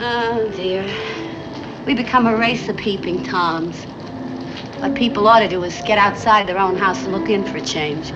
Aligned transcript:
Oh, 0.00 0.48
dear. 0.54 0.84
We 1.84 1.94
become 1.94 2.28
a 2.28 2.36
race 2.36 2.68
of 2.68 2.76
peeping 2.76 3.24
Toms. 3.24 3.82
What 4.80 4.94
people 4.94 5.26
ought 5.26 5.40
to 5.40 5.48
do 5.48 5.64
is 5.64 5.74
get 5.86 5.98
outside 5.98 6.46
their 6.46 6.58
own 6.58 6.76
house 6.76 7.02
and 7.02 7.10
look 7.10 7.28
in 7.28 7.44
for 7.44 7.56
a 7.56 7.60
change. 7.60 8.10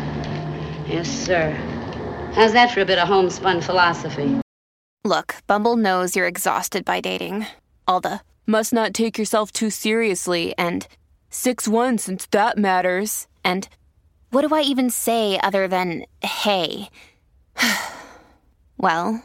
Yes, 0.86 1.08
sir. 1.08 1.50
How's 2.34 2.52
that 2.52 2.70
for 2.70 2.82
a 2.82 2.84
bit 2.84 3.00
of 3.00 3.08
homespun 3.08 3.60
philosophy? 3.60 4.40
Look, 5.04 5.34
Bumble 5.48 5.76
knows 5.76 6.14
you're 6.14 6.28
exhausted 6.28 6.84
by 6.84 7.00
dating. 7.00 7.46
All 7.88 8.00
the 8.00 8.20
must 8.46 8.72
not 8.72 8.94
take 8.94 9.18
yourself 9.18 9.50
too 9.50 9.68
seriously 9.68 10.54
and 10.56 10.86
6 11.30 11.66
1 11.66 11.98
since 11.98 12.26
that 12.26 12.56
matters. 12.56 13.26
And 13.42 13.68
what 14.30 14.46
do 14.46 14.54
I 14.54 14.60
even 14.60 14.88
say 14.88 15.40
other 15.42 15.66
than 15.66 16.04
hey? 16.22 16.90
well, 18.76 19.24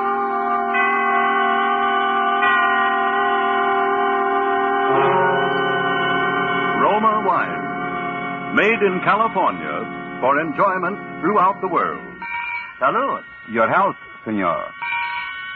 Made 8.53 8.81
in 8.83 8.99
California 9.03 10.19
for 10.19 10.39
enjoyment 10.41 10.99
throughout 11.21 11.61
the 11.61 11.67
world. 11.67 12.03
Salud. 12.79 13.23
Your 13.49 13.69
health, 13.69 13.95
senor. 14.25 14.67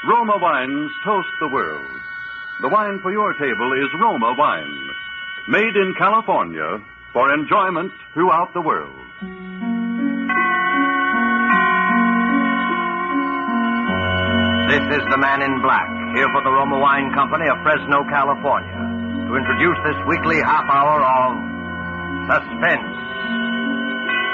Roma 0.07 0.37
Wines 0.39 0.91
toast 1.03 1.27
the 1.41 1.49
world. 1.49 1.85
The 2.61 2.69
wine 2.69 2.99
for 3.01 3.11
your 3.11 3.33
table 3.33 3.73
is 3.73 3.89
Roma 3.99 4.33
Wine, 4.37 4.89
made 5.49 5.75
in 5.75 5.93
California 5.97 6.79
for 7.11 7.33
enjoyment 7.33 7.91
throughout 8.13 8.53
the 8.53 8.61
world. 8.61 8.95
This 14.71 14.85
is 14.97 15.03
the 15.11 15.17
man 15.17 15.41
in 15.41 15.61
black, 15.61 15.87
here 16.15 16.29
for 16.31 16.43
the 16.43 16.51
Roma 16.51 16.79
Wine 16.79 17.13
Company 17.13 17.47
of 17.47 17.57
Fresno, 17.63 18.07
California, 18.09 19.27
to 19.27 19.35
introduce 19.35 19.77
this 19.83 19.99
weekly 20.07 20.37
half 20.37 20.63
hour 20.69 21.03
of 21.03 21.54
suspense. 22.25 22.95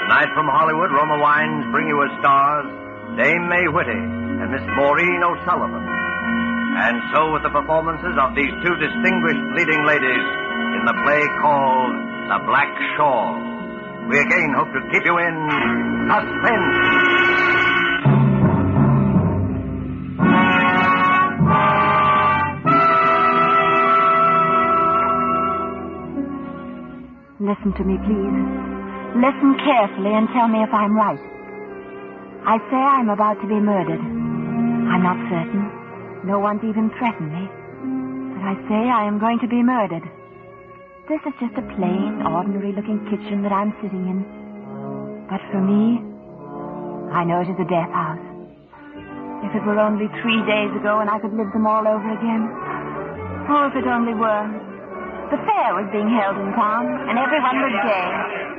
Tonight 0.08 0.30
from 0.32 0.48
Hollywood, 0.48 0.90
Roma 0.92 1.20
Wines 1.20 1.64
bring 1.72 1.88
you 1.88 2.00
as 2.04 2.12
stars 2.20 2.66
Dame 3.16 3.44
May 3.48 3.68
Whitty 3.68 4.02
and 4.40 4.48
Miss 4.48 4.64
Maureen 4.76 5.20
O'Sullivan. 5.20 5.84
And 6.72 6.96
so 7.12 7.32
with 7.36 7.44
the 7.44 7.52
performances 7.52 8.16
of 8.16 8.32
these 8.34 8.52
two 8.64 8.74
distinguished 8.80 9.44
leading 9.52 9.84
ladies 9.84 10.24
in 10.72 10.82
the 10.88 10.96
play 11.04 11.22
called 11.44 11.92
The 12.32 12.40
Black 12.48 12.72
Shawl. 12.96 13.36
We 14.08 14.18
again 14.18 14.56
hope 14.56 14.72
to 14.72 14.80
keep 14.88 15.04
you 15.04 15.16
in 15.20 15.36
suspense. 16.08 17.01
Listen 27.42 27.74
to 27.74 27.82
me, 27.82 27.98
please. 28.06 28.38
Listen 29.18 29.58
carefully 29.66 30.14
and 30.14 30.30
tell 30.30 30.46
me 30.46 30.62
if 30.62 30.70
I'm 30.70 30.94
right. 30.94 31.18
I 32.46 32.54
say 32.70 32.78
I'm 32.78 33.10
about 33.10 33.34
to 33.42 33.50
be 33.50 33.58
murdered. 33.58 33.98
I'm 33.98 35.02
not 35.02 35.18
certain. 35.26 35.66
No 36.22 36.38
one's 36.38 36.62
even 36.62 36.86
threatened 37.02 37.34
me. 37.34 37.50
But 38.38 38.46
I 38.46 38.54
say 38.70 38.86
I 38.86 39.10
am 39.10 39.18
going 39.18 39.42
to 39.42 39.50
be 39.50 39.58
murdered. 39.58 40.06
This 41.10 41.18
is 41.26 41.34
just 41.42 41.58
a 41.58 41.66
plain, 41.74 42.22
ordinary 42.22 42.70
looking 42.78 43.02
kitchen 43.10 43.42
that 43.42 43.50
I'm 43.50 43.74
sitting 43.82 44.06
in. 44.06 44.22
But 45.26 45.42
for 45.50 45.58
me, 45.58 45.98
I 47.10 47.26
know 47.26 47.42
it 47.42 47.50
is 47.50 47.58
a 47.58 47.66
death 47.66 47.90
house. 47.90 48.22
If 49.42 49.50
it 49.58 49.66
were 49.66 49.82
only 49.82 50.06
three 50.22 50.38
days 50.46 50.70
ago 50.78 51.02
and 51.02 51.10
I 51.10 51.18
could 51.18 51.34
live 51.34 51.50
them 51.50 51.66
all 51.66 51.82
over 51.90 52.06
again. 52.06 52.46
Oh, 53.50 53.66
if 53.66 53.74
it 53.74 53.90
only 53.90 54.14
were. 54.14 54.71
The 55.32 55.40
fair 55.48 55.72
was 55.72 55.88
being 55.90 56.12
held 56.12 56.36
in 56.36 56.52
town, 56.52 57.08
and 57.08 57.16
everyone 57.18 57.56
was 57.64 57.72
gay. 57.88 58.08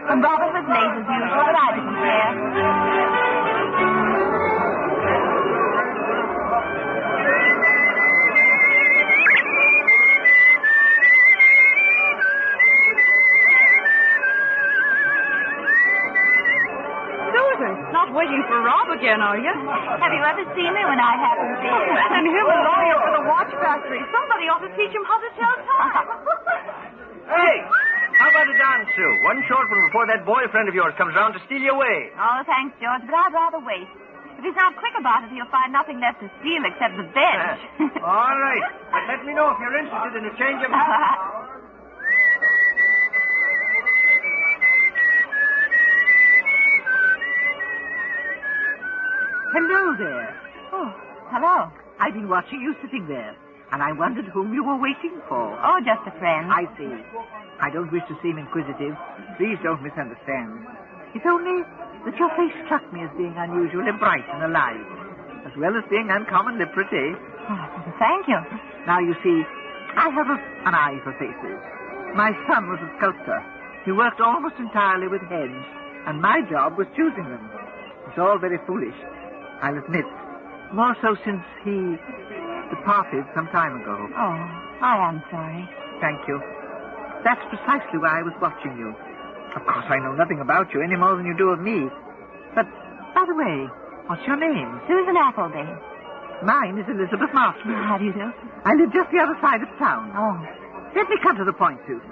And 0.09 0.23
Robert 0.25 0.57
was 0.57 0.66
late 0.73 0.94
as 0.97 1.06
usual, 1.06 1.45
but 1.45 1.53
I 1.53 1.69
didn't 1.78 1.97
care. 2.01 3.44
Susan, 17.33 17.73
not 17.91 18.13
waiting 18.13 18.44
for 18.47 18.62
Rob 18.62 18.89
again, 18.94 19.22
are 19.22 19.38
you? 19.38 19.53
Have 19.53 20.13
you 20.13 20.22
ever 20.22 20.44
seen 20.53 20.72
me 20.73 20.83
when 20.85 21.00
I 21.01 21.13
haven't 21.17 21.56
been? 21.62 21.73
Oh, 21.73 22.16
and 22.17 22.25
him 22.29 22.45
a 22.45 22.57
lawyer 22.62 22.97
for 23.01 23.03
the 23.03 23.03
watch 23.44 23.54
factory. 23.59 24.00
Somebody 24.12 24.48
ought 24.48 24.64
to 24.64 24.72
teach 24.80 24.94
him 24.96 25.04
how 25.04 25.20
to 25.20 25.30
tell 25.36 25.56
time. 25.68 26.08
Hey, 27.24 27.56
how 28.20 28.28
about 28.36 28.52
a 28.52 28.58
dance, 28.59 28.92
Sue? 29.00 29.14
One 29.24 29.40
short 29.48 29.64
one 29.72 29.80
before 29.88 30.06
that 30.12 30.28
boyfriend 30.28 30.68
of 30.68 30.76
yours 30.76 30.92
comes 31.00 31.16
round 31.16 31.34
to 31.34 31.42
steal 31.48 31.64
you 31.64 31.72
away. 31.72 32.12
Oh, 32.20 32.44
thanks, 32.44 32.76
George, 32.84 33.00
but 33.08 33.16
I'd 33.16 33.31
rather 33.31 33.64
wait. 33.64 33.88
If 34.36 34.44
he's 34.44 34.59
not 34.59 34.76
quick 34.76 34.92
about 35.00 35.24
it, 35.24 35.31
he'll 35.31 35.48
find 35.48 35.72
nothing 35.72 36.04
left 36.04 36.20
to 36.20 36.28
steal 36.44 36.68
except 36.68 37.00
the 37.00 37.08
bench. 37.16 37.64
All 38.04 38.36
right, 38.44 38.66
but 38.92 39.08
let 39.08 39.24
me 39.24 39.31
know 39.31 39.56
if 39.56 39.58
you're 39.64 39.72
interested 39.80 40.20
in 40.20 40.28
a 40.28 40.36
change 40.36 40.60
of... 40.68 40.72
Hello 49.56 49.96
there. 49.98 50.36
oh, 50.74 50.92
hello. 51.31 51.82
I've 52.00 52.14
been 52.14 52.30
watching 52.30 52.62
you 52.62 52.76
sitting 52.81 53.08
there, 53.08 53.36
and 53.72 53.81
I 53.81 53.92
wondered 53.92 54.26
whom 54.26 54.54
you 54.54 54.64
were 54.64 54.78
waiting 54.78 55.22
for. 55.30 55.54
Oh, 55.54 55.80
just 55.86 56.06
a 56.08 56.14
friend. 56.20 56.52
I 56.52 56.66
see. 56.78 56.94
I 57.62 57.70
don't 57.70 57.92
wish 57.92 58.04
to 58.09 58.18
seem 58.22 58.38
inquisitive. 58.38 58.96
Please 59.38 59.58
don't 59.64 59.81
misunderstand. 59.81 60.66
It's 61.16 61.26
only 61.26 61.64
that 62.06 62.18
your 62.18 62.30
face 62.36 62.54
struck 62.66 62.84
me 62.92 63.04
as 63.04 63.12
being 63.18 63.34
unusually 63.38 63.92
bright 63.98 64.26
and 64.34 64.44
alive, 64.44 64.84
as 65.46 65.54
well 65.58 65.78
as 65.78 65.84
being 65.90 66.09
uncommonly 66.09 66.66
pretty. 66.74 67.16
Oh, 67.50 67.66
thank 68.00 68.28
you. 68.28 68.40
Now, 68.86 69.00
you 69.00 69.16
see, 69.24 69.44
I 69.96 70.10
have 70.10 70.28
a, 70.28 70.38
an 70.68 70.74
eye 70.75 71.00
for 71.04 71.14
faces. 71.22 71.60
My 72.18 72.34
son 72.50 72.68
was 72.70 72.80
a 72.81 72.90
sculptor. 72.98 73.40
He 73.86 73.92
worked 73.92 74.20
almost 74.20 74.56
entirely 74.60 75.08
with 75.08 75.22
heads, 75.30 75.54
and 76.08 76.22
my 76.22 76.42
job 76.50 76.78
was 76.78 76.88
choosing 76.96 77.25
them. 77.30 77.50
It's 78.10 78.18
all 78.18 78.38
very 78.40 78.58
foolish, 78.66 78.96
I'll 79.62 79.78
admit. 79.78 80.06
More 80.73 80.97
so 81.01 81.16
since 81.23 81.45
he 81.63 81.78
departed 82.73 83.23
some 83.38 83.45
time 83.53 83.78
ago. 83.81 83.94
Oh, 83.94 84.38
I 84.81 84.97
am 85.06 85.22
sorry. 85.29 85.69
Thank 86.01 86.28
you. 86.28 86.41
That's 87.23 87.41
precisely 87.53 88.01
why 88.01 88.19
I 88.19 88.23
was 88.25 88.34
watching 88.41 88.73
you. 88.78 88.89
Of 89.56 89.62
course, 89.69 89.85
I 89.88 90.01
know 90.01 90.17
nothing 90.17 90.41
about 90.41 90.73
you 90.73 90.81
any 90.81 90.95
more 90.97 91.16
than 91.16 91.25
you 91.29 91.38
do 91.38 91.53
of 91.53 91.62
me. 91.62 91.85
But, 92.57 92.66
by 93.13 93.23
the 93.29 93.38
way, 93.38 93.69
what's 94.09 94.25
your 94.25 94.35
name? 94.35 94.81
Susan 94.89 95.13
Appleby. 95.16 95.63
Mine 96.41 96.81
is 96.81 96.89
Elizabeth 96.89 97.29
Masters. 97.33 97.78
How 97.85 97.97
do 98.01 98.06
you 98.06 98.13
do? 98.13 98.33
I 98.66 98.73
live 98.73 98.91
just 98.91 99.12
the 99.13 99.22
other 99.22 99.38
side 99.39 99.62
of 99.62 99.69
town. 99.78 100.12
Oh. 100.17 100.35
Let 100.97 101.07
me 101.07 101.16
come 101.22 101.38
to 101.38 101.45
the 101.45 101.53
point, 101.53 101.79
Susan. 101.85 102.09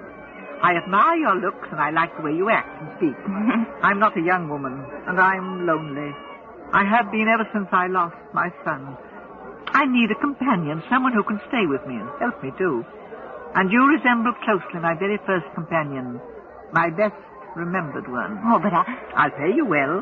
I 0.61 0.77
admire 0.77 1.17
your 1.17 1.35
looks 1.35 1.67
and 1.71 1.81
I 1.81 1.89
like 1.89 2.15
the 2.15 2.21
way 2.21 2.31
you 2.37 2.49
act 2.49 2.69
and 2.77 2.89
speak. 3.01 3.17
I'm 3.81 3.97
not 3.97 4.15
a 4.15 4.21
young 4.21 4.47
woman, 4.47 4.85
and 5.07 5.19
I'm 5.19 5.65
lonely. 5.65 6.13
I 6.71 6.87
have 6.87 7.11
been 7.11 7.27
ever 7.27 7.43
since 7.51 7.67
I 7.71 7.87
lost 7.87 8.15
my 8.31 8.47
son. 8.63 8.95
I 9.75 9.83
need 9.87 10.11
a 10.11 10.19
companion, 10.19 10.83
someone 10.87 11.11
who 11.11 11.23
can 11.23 11.39
stay 11.51 11.67
with 11.67 11.83
me 11.87 11.99
and 11.99 12.07
help 12.19 12.39
me 12.43 12.51
too. 12.57 12.85
And 13.55 13.71
you 13.71 13.83
resemble 13.91 14.31
closely 14.47 14.79
my 14.79 14.95
very 14.95 15.19
first 15.27 15.47
companion, 15.53 16.19
my 16.71 16.87
best 16.89 17.15
remembered 17.55 18.07
one. 18.07 18.39
Oh, 18.47 18.59
but 18.63 18.71
I... 18.71 18.87
I'll 19.19 19.35
pay 19.35 19.51
you 19.51 19.67
well. 19.67 19.99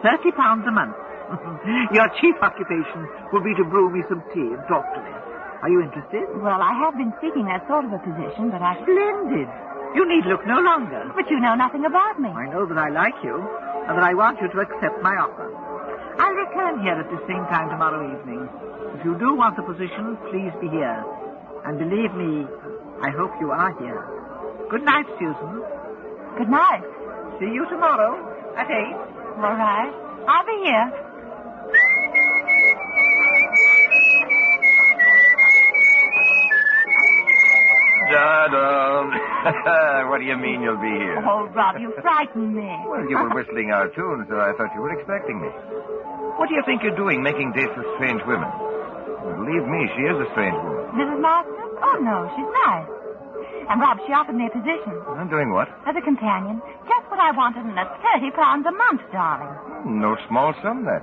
Thirty 0.00 0.32
pounds 0.32 0.64
a 0.64 0.72
month. 0.72 0.96
Your 1.92 2.08
chief 2.20 2.36
occupation 2.40 3.04
will 3.32 3.44
be 3.44 3.52
to 3.60 3.64
brew 3.68 3.92
me 3.92 4.00
some 4.08 4.24
tea 4.32 4.56
and 4.56 4.64
talk 4.72 4.88
to 4.96 5.00
me. 5.04 5.12
Are 5.60 5.68
you 5.68 5.84
interested? 5.84 6.24
Well, 6.40 6.60
I 6.64 6.72
have 6.80 6.96
been 6.96 7.12
seeking 7.20 7.44
that 7.44 7.68
sort 7.68 7.84
of 7.84 7.92
a 7.92 8.00
position, 8.00 8.48
but 8.48 8.64
I... 8.64 8.80
Splendid. 8.80 9.48
You 9.92 10.04
need 10.08 10.24
look 10.24 10.46
no 10.46 10.60
longer. 10.60 11.12
But 11.12 11.28
you 11.28 11.40
know 11.40 11.56
nothing 11.56 11.84
about 11.84 12.20
me. 12.20 12.28
I 12.28 12.48
know 12.48 12.64
that 12.64 12.78
I 12.78 12.88
like 12.88 13.16
you, 13.24 13.36
and 13.36 13.96
that 13.96 14.04
I 14.04 14.14
want 14.14 14.40
you 14.40 14.48
to 14.48 14.58
accept 14.60 15.02
my 15.02 15.16
offer. 15.16 15.65
I'll 16.18 16.32
return 16.32 16.80
here 16.82 16.96
at 16.96 17.10
the 17.10 17.20
same 17.28 17.44
time 17.52 17.68
tomorrow 17.68 18.00
evening. 18.08 18.48
If 18.98 19.04
you 19.04 19.18
do 19.18 19.34
want 19.34 19.56
the 19.56 19.62
position, 19.62 20.16
please 20.30 20.52
be 20.60 20.68
here. 20.68 21.04
And 21.64 21.78
believe 21.78 22.14
me, 22.14 22.46
I 23.02 23.10
hope 23.10 23.32
you 23.40 23.50
are 23.50 23.72
here. 23.78 24.00
Good 24.70 24.82
night, 24.82 25.06
Susan. 25.18 25.62
Good 26.38 26.48
night. 26.48 26.84
See 27.38 27.52
you 27.52 27.66
tomorrow 27.68 28.16
at 28.56 28.70
8. 28.70 28.72
All 29.44 29.56
right. 29.60 29.92
I'll 30.26 30.46
be 30.46 30.58
here. 30.64 30.92
Donald. 38.10 39.35
what 40.10 40.18
do 40.18 40.24
you 40.24 40.36
mean 40.36 40.62
you'll 40.62 40.80
be 40.80 40.94
here? 40.96 41.18
Oh, 41.26 41.46
Rob, 41.54 41.76
you 41.78 41.92
frightened 42.00 42.54
me. 42.54 42.68
Well, 42.88 43.04
you 43.08 43.16
were 43.18 43.30
whistling 43.34 43.70
our 43.70 43.88
tune, 43.94 44.26
so 44.28 44.36
I 44.40 44.52
thought 44.56 44.72
you 44.74 44.80
were 44.80 44.92
expecting 44.96 45.40
me. 45.40 45.48
What 46.36 46.48
do 46.48 46.54
you 46.54 46.62
think 46.66 46.82
you're 46.82 46.96
doing, 46.96 47.22
making 47.22 47.52
dates 47.52 47.72
with 47.76 47.86
strange 47.96 48.20
women? 48.26 48.48
Believe 49.36 49.64
me, 49.66 49.80
she 49.96 50.02
is 50.06 50.16
a 50.20 50.28
strange 50.32 50.56
woman. 50.56 50.84
Mrs. 50.94 51.20
Masters? 51.20 51.72
Oh, 51.82 51.96
no, 52.00 52.28
she's 52.36 52.50
nice. 52.66 52.88
And, 53.68 53.80
Rob, 53.80 53.98
she 54.06 54.12
offered 54.12 54.36
me 54.36 54.46
a 54.46 54.50
position 54.54 54.94
I'm 55.18 55.28
doing 55.28 55.50
what? 55.52 55.66
as 55.86 55.94
a 55.96 56.02
companion. 56.02 56.62
Just 56.86 57.10
what 57.10 57.18
I 57.18 57.30
wanted, 57.34 57.66
and 57.66 57.76
that's 57.76 57.90
30 58.14 58.30
pounds 58.32 58.66
a 58.66 58.72
month, 58.72 59.02
darling. 59.12 59.54
No 60.00 60.16
small 60.28 60.54
sum, 60.62 60.84
that. 60.84 61.02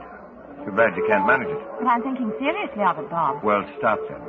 Too 0.66 0.72
bad 0.72 0.96
you 0.96 1.04
can't 1.08 1.28
manage 1.28 1.52
it. 1.52 1.60
But 1.80 1.88
I'm 1.88 2.02
thinking 2.04 2.32
seriously 2.40 2.84
of 2.84 2.98
it, 3.00 3.10
Bob. 3.10 3.44
Well, 3.44 3.64
stop 3.78 4.00
then. 4.08 4.22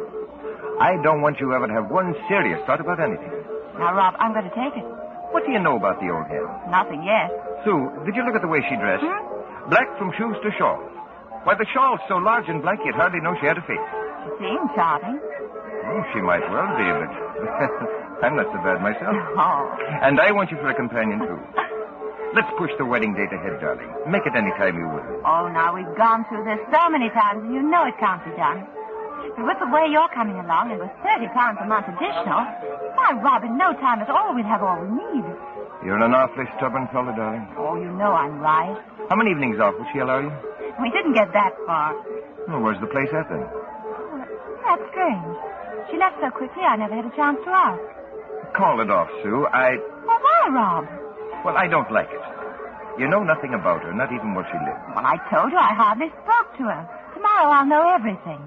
I 0.82 0.98
don't 1.02 1.22
want 1.22 1.38
you 1.38 1.54
ever 1.54 1.66
to 1.66 1.74
have 1.74 1.90
one 1.90 2.14
serious 2.26 2.58
thought 2.66 2.80
about 2.82 2.98
anything. 2.98 3.30
Now, 3.78 3.94
Rob, 3.94 4.14
I'm 4.18 4.34
going 4.34 4.46
to 4.50 4.54
take 4.54 4.74
it. 4.74 4.86
What 5.30 5.46
do 5.46 5.50
you 5.54 5.58
know 5.62 5.76
about 5.78 5.98
the 6.02 6.10
old 6.10 6.26
hen? 6.26 6.42
Nothing 6.70 7.02
yet. 7.02 7.30
Sue, 7.62 7.90
did 8.06 8.14
you 8.14 8.22
look 8.26 8.34
at 8.34 8.42
the 8.42 8.50
way 8.50 8.62
she 8.66 8.74
dressed? 8.78 9.02
Hmm? 9.02 9.70
Black 9.70 9.86
from 9.98 10.10
shoes 10.18 10.36
to 10.42 10.50
shawl. 10.58 10.78
Why, 11.46 11.54
the 11.54 11.66
shawl's 11.74 12.00
so 12.08 12.16
large 12.18 12.46
and 12.48 12.62
black 12.62 12.78
you'd 12.84 12.94
hardly 12.94 13.20
know 13.20 13.34
she 13.40 13.46
had 13.46 13.58
a 13.58 13.64
face. 13.66 13.82
She 14.24 14.30
seems 14.46 14.70
charming. 14.74 15.18
Oh, 15.86 16.02
she 16.14 16.20
might 16.22 16.42
well 16.50 16.70
be, 16.78 16.86
but 16.86 17.10
I'm 18.24 18.34
not 18.36 18.46
so 18.50 18.58
bad 18.62 18.80
myself. 18.80 19.14
Oh. 19.36 19.76
And 20.02 20.18
I 20.18 20.32
want 20.32 20.50
you 20.50 20.56
for 20.58 20.70
a 20.70 20.74
companion, 20.74 21.18
too. 21.20 21.38
Let's 22.34 22.50
push 22.58 22.70
the 22.78 22.84
wedding 22.84 23.14
date 23.14 23.30
ahead, 23.30 23.62
darling. 23.62 23.86
Make 24.10 24.26
it 24.26 24.34
any 24.34 24.50
time 24.58 24.74
you 24.74 24.90
will. 24.90 25.22
Oh, 25.22 25.46
now, 25.46 25.70
we've 25.70 25.94
gone 25.94 26.26
through 26.26 26.42
this 26.42 26.58
so 26.74 26.90
many 26.90 27.06
times, 27.14 27.46
and 27.46 27.54
you 27.54 27.62
know 27.62 27.86
it 27.86 27.94
can't 28.02 28.18
be 28.26 28.34
done. 28.34 28.66
But 29.38 29.46
with 29.46 29.58
the 29.62 29.70
way 29.70 29.86
you're 29.86 30.10
coming 30.10 30.34
along, 30.34 30.74
and 30.74 30.82
with 30.82 30.90
30 31.06 31.30
pounds 31.30 31.62
a 31.62 31.66
month 31.70 31.86
additional, 31.86 32.42
why, 32.98 33.14
Rob, 33.22 33.46
in 33.46 33.54
no 33.54 33.70
time 33.78 34.02
at 34.02 34.10
all, 34.10 34.34
we'd 34.34 34.50
have 34.50 34.66
all 34.66 34.82
we 34.82 34.90
need. 34.90 35.24
You're 35.86 36.02
an 36.02 36.10
awfully 36.10 36.50
stubborn 36.58 36.90
fellow, 36.90 37.14
darling. 37.14 37.46
Oh, 37.54 37.78
you 37.78 37.90
know 37.94 38.10
I'm 38.10 38.42
right. 38.42 38.82
How 39.08 39.14
many 39.14 39.30
evenings 39.30 39.60
off 39.62 39.78
will 39.78 39.86
she 39.94 40.02
allow 40.02 40.18
you? 40.18 40.32
We 40.82 40.90
didn't 40.90 41.14
get 41.14 41.30
that 41.38 41.54
far. 41.66 41.94
Well, 42.50 42.66
where's 42.66 42.80
the 42.82 42.90
place 42.90 43.14
at, 43.14 43.30
then? 43.30 43.46
That's 44.66 44.82
strange. 44.90 45.38
She 45.90 45.98
left 46.02 46.18
so 46.18 46.34
quickly, 46.34 46.66
I 46.66 46.74
never 46.74 46.98
had 46.98 47.06
a 47.06 47.14
chance 47.14 47.38
to 47.46 47.50
ask. 47.50 47.78
Call 48.58 48.80
it 48.82 48.90
off, 48.90 49.06
Sue. 49.22 49.46
I... 49.54 49.78
Well, 50.02 50.18
why, 50.18 50.48
Rob? 50.50 51.03
Well, 51.44 51.56
I 51.56 51.68
don't 51.68 51.90
like 51.92 52.08
it. 52.10 52.24
You 52.98 53.08
know 53.08 53.22
nothing 53.22 53.52
about 53.54 53.82
her, 53.82 53.92
not 53.92 54.08
even 54.12 54.34
where 54.34 54.46
she 54.48 54.56
lives. 54.64 54.80
Well, 54.94 55.04
I 55.04 55.18
told 55.28 55.50
you 55.52 55.58
I 55.58 55.74
hardly 55.74 56.08
spoke 56.24 56.48
to 56.58 56.64
her. 56.70 56.82
Tomorrow 57.14 57.50
I'll 57.52 57.66
know 57.66 57.84
everything. 57.94 58.40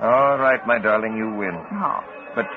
All 0.00 0.38
right, 0.38 0.58
my 0.66 0.78
darling, 0.78 1.14
you 1.16 1.30
win. 1.38 1.54
Oh, 1.78 2.00
But 2.34 2.48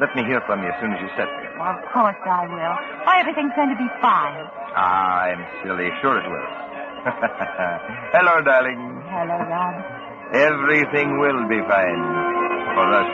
let 0.00 0.14
me 0.16 0.24
hear 0.24 0.40
from 0.46 0.62
you 0.62 0.70
as 0.72 0.78
soon 0.80 0.92
as 0.96 1.00
you 1.02 1.08
set 1.18 1.28
there. 1.28 1.52
well, 1.60 1.76
of 1.76 1.84
course 1.92 2.16
I 2.24 2.46
will. 2.48 2.74
Why, 3.04 3.20
everything's 3.20 3.52
going 3.54 3.68
to 3.68 3.76
be 3.76 3.90
fine. 4.00 4.46
Ah, 4.72 5.28
I'm 5.28 5.42
silly. 5.62 5.90
Sure 6.00 6.16
it 6.16 6.24
will. 6.30 6.48
Hello, 8.16 8.40
darling. 8.40 8.80
Hello, 9.12 9.36
Rob. 9.44 9.74
Everything 10.32 11.18
will 11.20 11.44
be 11.52 11.60
fine 11.68 12.02
for 12.72 12.86
us. 12.96 13.10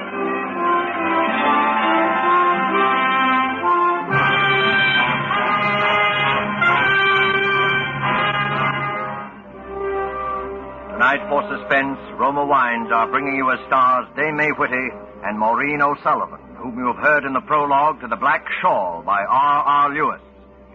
Tonight 11.10 11.28
for 11.28 11.42
Suspense, 11.42 11.98
Roma 12.20 12.46
Wines 12.46 12.88
are 12.94 13.10
bringing 13.10 13.34
you 13.34 13.50
as 13.50 13.58
stars 13.66 14.06
Dame 14.16 14.54
Whitty 14.56 14.90
and 15.24 15.36
Maureen 15.36 15.82
O'Sullivan, 15.82 16.38
whom 16.54 16.78
you 16.78 16.86
have 16.86 17.02
heard 17.02 17.24
in 17.24 17.32
the 17.32 17.40
prologue 17.40 18.00
to 18.02 18.06
The 18.06 18.14
Black 18.14 18.46
Shawl 18.62 19.02
by 19.04 19.18
R. 19.18 19.26
R. 19.28 19.90
Lewis. 19.92 20.20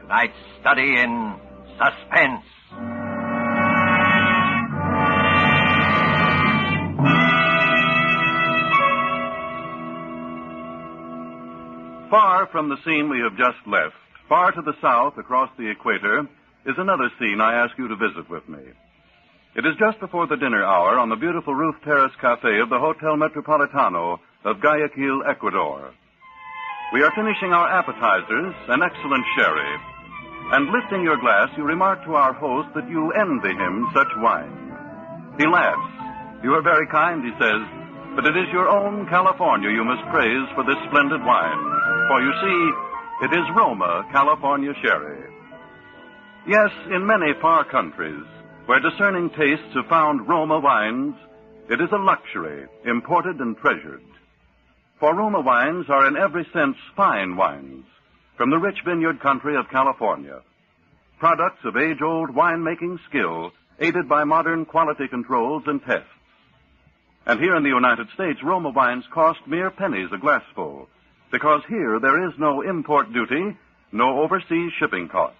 Tonight's 0.02 0.34
study 0.60 1.00
in 1.00 1.40
suspense. 1.80 2.44
Far 12.12 12.50
from 12.52 12.68
the 12.68 12.78
scene 12.84 13.10
we 13.10 13.22
have 13.22 13.38
just 13.38 13.66
left, 13.66 13.96
far 14.28 14.52
to 14.52 14.62
the 14.62 14.74
south 14.82 15.18
across 15.18 15.50
the 15.58 15.72
equator, 15.72 16.28
is 16.66 16.76
another 16.78 17.10
scene 17.20 17.40
I 17.40 17.64
ask 17.64 17.78
you 17.78 17.88
to 17.88 17.96
visit 17.96 18.30
with 18.30 18.50
me. 18.50 18.60
It 19.56 19.64
is 19.64 19.80
just 19.80 20.02
before 20.04 20.28
the 20.28 20.36
dinner 20.36 20.68
hour 20.68 21.00
on 21.00 21.08
the 21.08 21.16
beautiful 21.16 21.56
roof 21.56 21.76
terrace 21.88 22.12
cafe 22.20 22.60
of 22.60 22.68
the 22.68 22.78
Hotel 22.78 23.16
Metropolitano 23.16 24.20
of 24.44 24.60
Guayaquil, 24.60 25.24
Ecuador. 25.32 25.96
We 26.92 27.00
are 27.02 27.16
finishing 27.16 27.56
our 27.56 27.64
appetizers, 27.72 28.52
an 28.68 28.84
excellent 28.84 29.24
sherry. 29.40 29.74
And 30.52 30.76
lifting 30.76 31.08
your 31.08 31.16
glass, 31.16 31.48
you 31.56 31.64
remark 31.64 32.04
to 32.04 32.20
our 32.20 32.34
host 32.34 32.68
that 32.76 32.90
you 32.92 33.16
envy 33.16 33.56
him 33.56 33.88
such 33.96 34.12
wine. 34.20 34.52
He 35.40 35.48
laughs. 35.48 36.44
You 36.44 36.52
are 36.60 36.62
very 36.62 36.88
kind, 36.92 37.24
he 37.24 37.32
says, 37.40 37.64
but 38.20 38.28
it 38.28 38.36
is 38.36 38.52
your 38.52 38.68
own 38.68 39.08
California 39.08 39.72
you 39.72 39.88
must 39.88 40.04
praise 40.12 40.52
for 40.52 40.68
this 40.68 40.84
splendid 40.92 41.24
wine. 41.24 41.64
For 42.12 42.20
you 42.20 42.32
see, 42.44 42.60
it 43.24 43.32
is 43.32 43.56
Roma 43.56 44.04
California 44.12 44.76
Sherry. 44.84 45.32
Yes, 46.46 46.76
in 46.92 47.08
many 47.08 47.32
far 47.40 47.64
countries, 47.64 48.28
where 48.66 48.80
discerning 48.80 49.30
tastes 49.30 49.74
have 49.76 49.88
found 49.88 50.28
Roma 50.28 50.60
wines, 50.60 51.16
it 51.70 51.80
is 51.80 51.90
a 51.92 51.98
luxury, 51.98 52.66
imported 52.86 53.40
and 53.40 53.56
treasured. 53.58 54.02
For 55.00 55.16
Roma 55.16 55.42
wines 55.42 55.86
are 55.90 56.08
in 56.08 56.18
every 56.18 56.48
sense 56.52 56.78
fine 56.96 57.36
wines, 57.36 57.86
from 58.38 58.50
the 58.50 58.58
rich 58.58 58.80
vineyard 58.86 59.20
country 59.20 59.56
of 59.56 59.70
California. 59.70 60.42
Products 61.20 61.64
of 61.64 61.78
age-old 61.78 62.30
winemaking 62.32 62.98
skill, 63.08 63.52
aided 63.80 64.10
by 64.10 64.24
modern 64.24 64.66
quality 64.66 65.08
controls 65.08 65.64
and 65.68 65.84
tests. 65.84 66.10
And 67.26 67.40
here 67.40 67.56
in 67.56 67.64
the 67.64 67.70
United 67.70 68.08
States, 68.14 68.40
Roma 68.44 68.70
wines 68.70 69.06
cost 69.14 69.40
mere 69.48 69.70
pennies 69.70 70.10
a 70.14 70.18
glassful, 70.18 70.88
because 71.32 71.62
here 71.68 72.00
there 72.00 72.28
is 72.28 72.34
no 72.38 72.62
import 72.62 73.12
duty, 73.14 73.58
no 73.92 74.22
overseas 74.22 74.72
shipping 74.80 75.08
cost. 75.08 75.36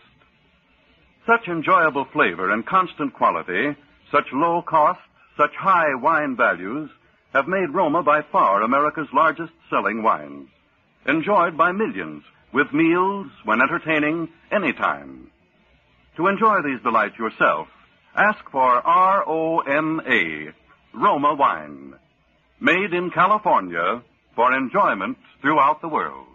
Such 1.26 1.48
enjoyable 1.48 2.06
flavor 2.14 2.52
and 2.52 2.66
constant 2.66 3.14
quality, 3.14 3.76
such 4.12 4.26
low 4.32 4.62
cost, 4.62 5.00
such 5.38 5.56
high 5.56 5.96
wine 5.96 6.36
values, 6.36 6.90
have 7.34 7.48
made 7.48 7.74
Roma 7.74 8.04
by 8.04 8.22
far 8.32 8.62
America's 8.62 9.08
largest 9.12 9.52
selling 9.70 10.04
wines. 10.04 10.48
Enjoyed 11.08 11.58
by 11.58 11.72
millions, 11.72 12.24
with 12.54 12.72
meals, 12.72 13.28
when 13.44 13.62
entertaining, 13.62 14.30
anytime. 14.52 15.32
To 16.18 16.28
enjoy 16.28 16.62
these 16.64 16.82
delights 16.82 17.18
yourself, 17.18 17.68
ask 18.16 18.40
for 18.52 18.88
R-O-M-A, 18.88 20.54
Roma 20.94 21.36
wine. 21.36 21.96
Made 22.62 22.94
in 22.94 23.12
California 23.12 24.02
for 24.36 24.54
enjoyment 24.54 25.18
throughout 25.42 25.82
the 25.82 25.90
world. 25.90 26.28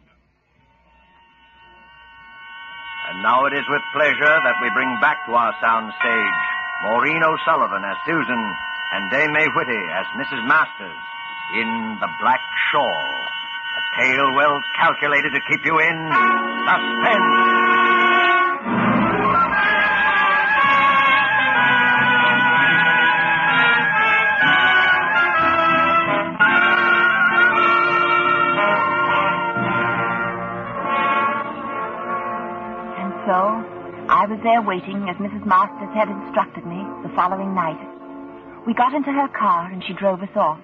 And 3.10 3.26
now 3.26 3.42
it 3.46 3.52
is 3.52 3.66
with 3.66 3.82
pleasure 3.90 4.34
that 4.38 4.56
we 4.62 4.70
bring 4.70 4.86
back 5.02 5.18
to 5.26 5.34
our 5.34 5.50
sound 5.58 5.90
stage 5.98 6.38
Maureen 6.86 7.18
O'Sullivan 7.26 7.82
as 7.82 7.98
Susan 8.06 8.42
and 8.94 9.10
Dame 9.10 9.32
May 9.32 9.50
Whitty 9.50 9.82
as 9.98 10.06
Mrs. 10.14 10.46
Masters 10.46 10.94
in 11.58 11.98
The 11.98 12.06
Black 12.22 12.38
Shawl. 12.70 12.86
A 12.86 13.82
tale 13.98 14.34
well 14.36 14.60
calculated 14.78 15.34
to 15.34 15.40
keep 15.50 15.66
you 15.66 15.80
in 15.80 15.96
suspense. 16.70 17.59
So, 33.26 33.36
I 34.08 34.26
was 34.26 34.40
there 34.42 34.62
waiting 34.62 35.08
as 35.08 35.16
Mrs. 35.16 35.44
Masters 35.46 35.92
had 35.94 36.08
instructed 36.08 36.64
me 36.66 36.80
the 37.02 37.12
following 37.14 37.54
night. 37.54 37.78
We 38.66 38.74
got 38.74 38.94
into 38.94 39.12
her 39.12 39.28
car 39.28 39.70
and 39.70 39.82
she 39.84 39.94
drove 39.94 40.22
us 40.22 40.34
off. 40.36 40.60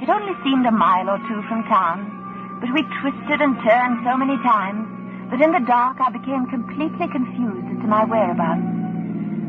It 0.00 0.08
only 0.08 0.34
seemed 0.42 0.66
a 0.66 0.72
mile 0.72 1.10
or 1.10 1.18
two 1.28 1.42
from 1.50 1.62
town, 1.68 2.58
but 2.60 2.72
we 2.72 2.82
twisted 3.02 3.40
and 3.42 3.58
turned 3.62 4.06
so 4.06 4.16
many 4.16 4.36
times 4.42 4.88
that 5.30 5.42
in 5.42 5.52
the 5.52 5.64
dark 5.66 5.98
I 6.00 6.10
became 6.10 6.46
completely 6.50 7.08
confused 7.10 7.66
as 7.70 7.78
to 7.82 7.88
my 7.88 8.04
whereabouts. 8.04 8.62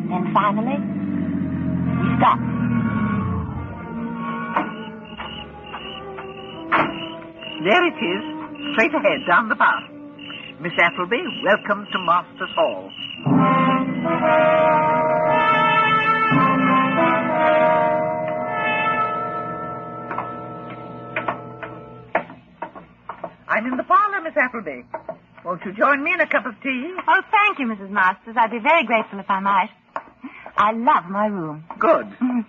Then 0.10 0.34
finally, 0.34 0.78
we 0.78 2.08
stopped. 2.18 2.50
There 7.63 7.84
it 7.88 7.98
is, 8.02 8.24
straight 8.74 8.94
ahead, 8.94 9.22
down 9.28 9.50
the 9.50 9.56
path. 9.56 9.93
Miss 10.63 10.72
Appleby, 10.79 11.17
welcome 11.43 11.86
to 11.91 12.00
Masters 12.05 12.50
Hall. 12.55 12.89
I'm 23.50 23.65
in 23.67 23.75
the 23.75 23.84
parlor, 23.84 24.22
Miss 24.22 24.38
Appleby. 24.38 24.84
Won't 25.43 25.65
you 25.65 25.74
join 25.74 26.01
me 26.01 26.13
in 26.13 26.22
a 26.22 26.27
cup 26.27 26.46
of 26.46 26.53
tea? 26.63 26.96
Oh, 27.08 27.22
thank 27.29 27.60
you, 27.60 27.67
Mrs. 27.67 27.89
Masters. 27.89 28.36
I'd 28.38 28.51
be 28.51 28.60
very 28.60 28.86
grateful 28.86 29.20
if 29.20 29.29
I 29.29 29.41
might. 29.41 29.70
I 30.55 30.72
love 30.72 31.10
my 31.10 31.27
room. 31.27 31.65
Good. 31.79 32.08
Hmm. 32.24 32.39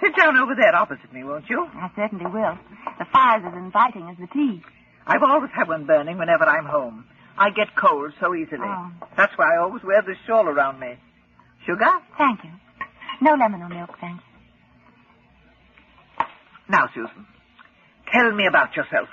Sit 0.00 0.14
down 0.16 0.38
over 0.38 0.54
there 0.54 0.74
opposite 0.76 1.12
me, 1.12 1.24
won't 1.24 1.50
you? 1.50 1.66
I 1.74 1.90
certainly 1.96 2.24
will. 2.26 2.56
The 3.00 3.04
fire's 3.12 3.42
as 3.44 3.52
inviting 3.52 4.08
as 4.08 4.16
the 4.16 4.28
tea. 4.32 4.62
I've 5.04 5.24
always 5.24 5.50
had 5.52 5.66
one 5.66 5.86
burning 5.86 6.18
whenever 6.18 6.44
I'm 6.44 6.64
home. 6.66 7.04
I 7.38 7.50
get 7.50 7.74
cold 7.76 8.12
so 8.20 8.34
easily. 8.34 8.66
Oh. 8.66 8.90
That's 9.16 9.32
why 9.36 9.54
I 9.54 9.58
always 9.62 9.82
wear 9.84 10.02
this 10.02 10.18
shawl 10.26 10.46
around 10.48 10.80
me. 10.80 10.96
Sugar? 11.64 11.90
Thank 12.16 12.42
you. 12.44 12.50
No 13.20 13.34
lemon 13.34 13.62
or 13.62 13.68
milk, 13.68 13.96
thanks. 14.00 14.22
Now, 16.68 16.88
Susan, 16.94 17.26
tell 18.12 18.32
me 18.32 18.46
about 18.46 18.76
yourself. 18.76 19.08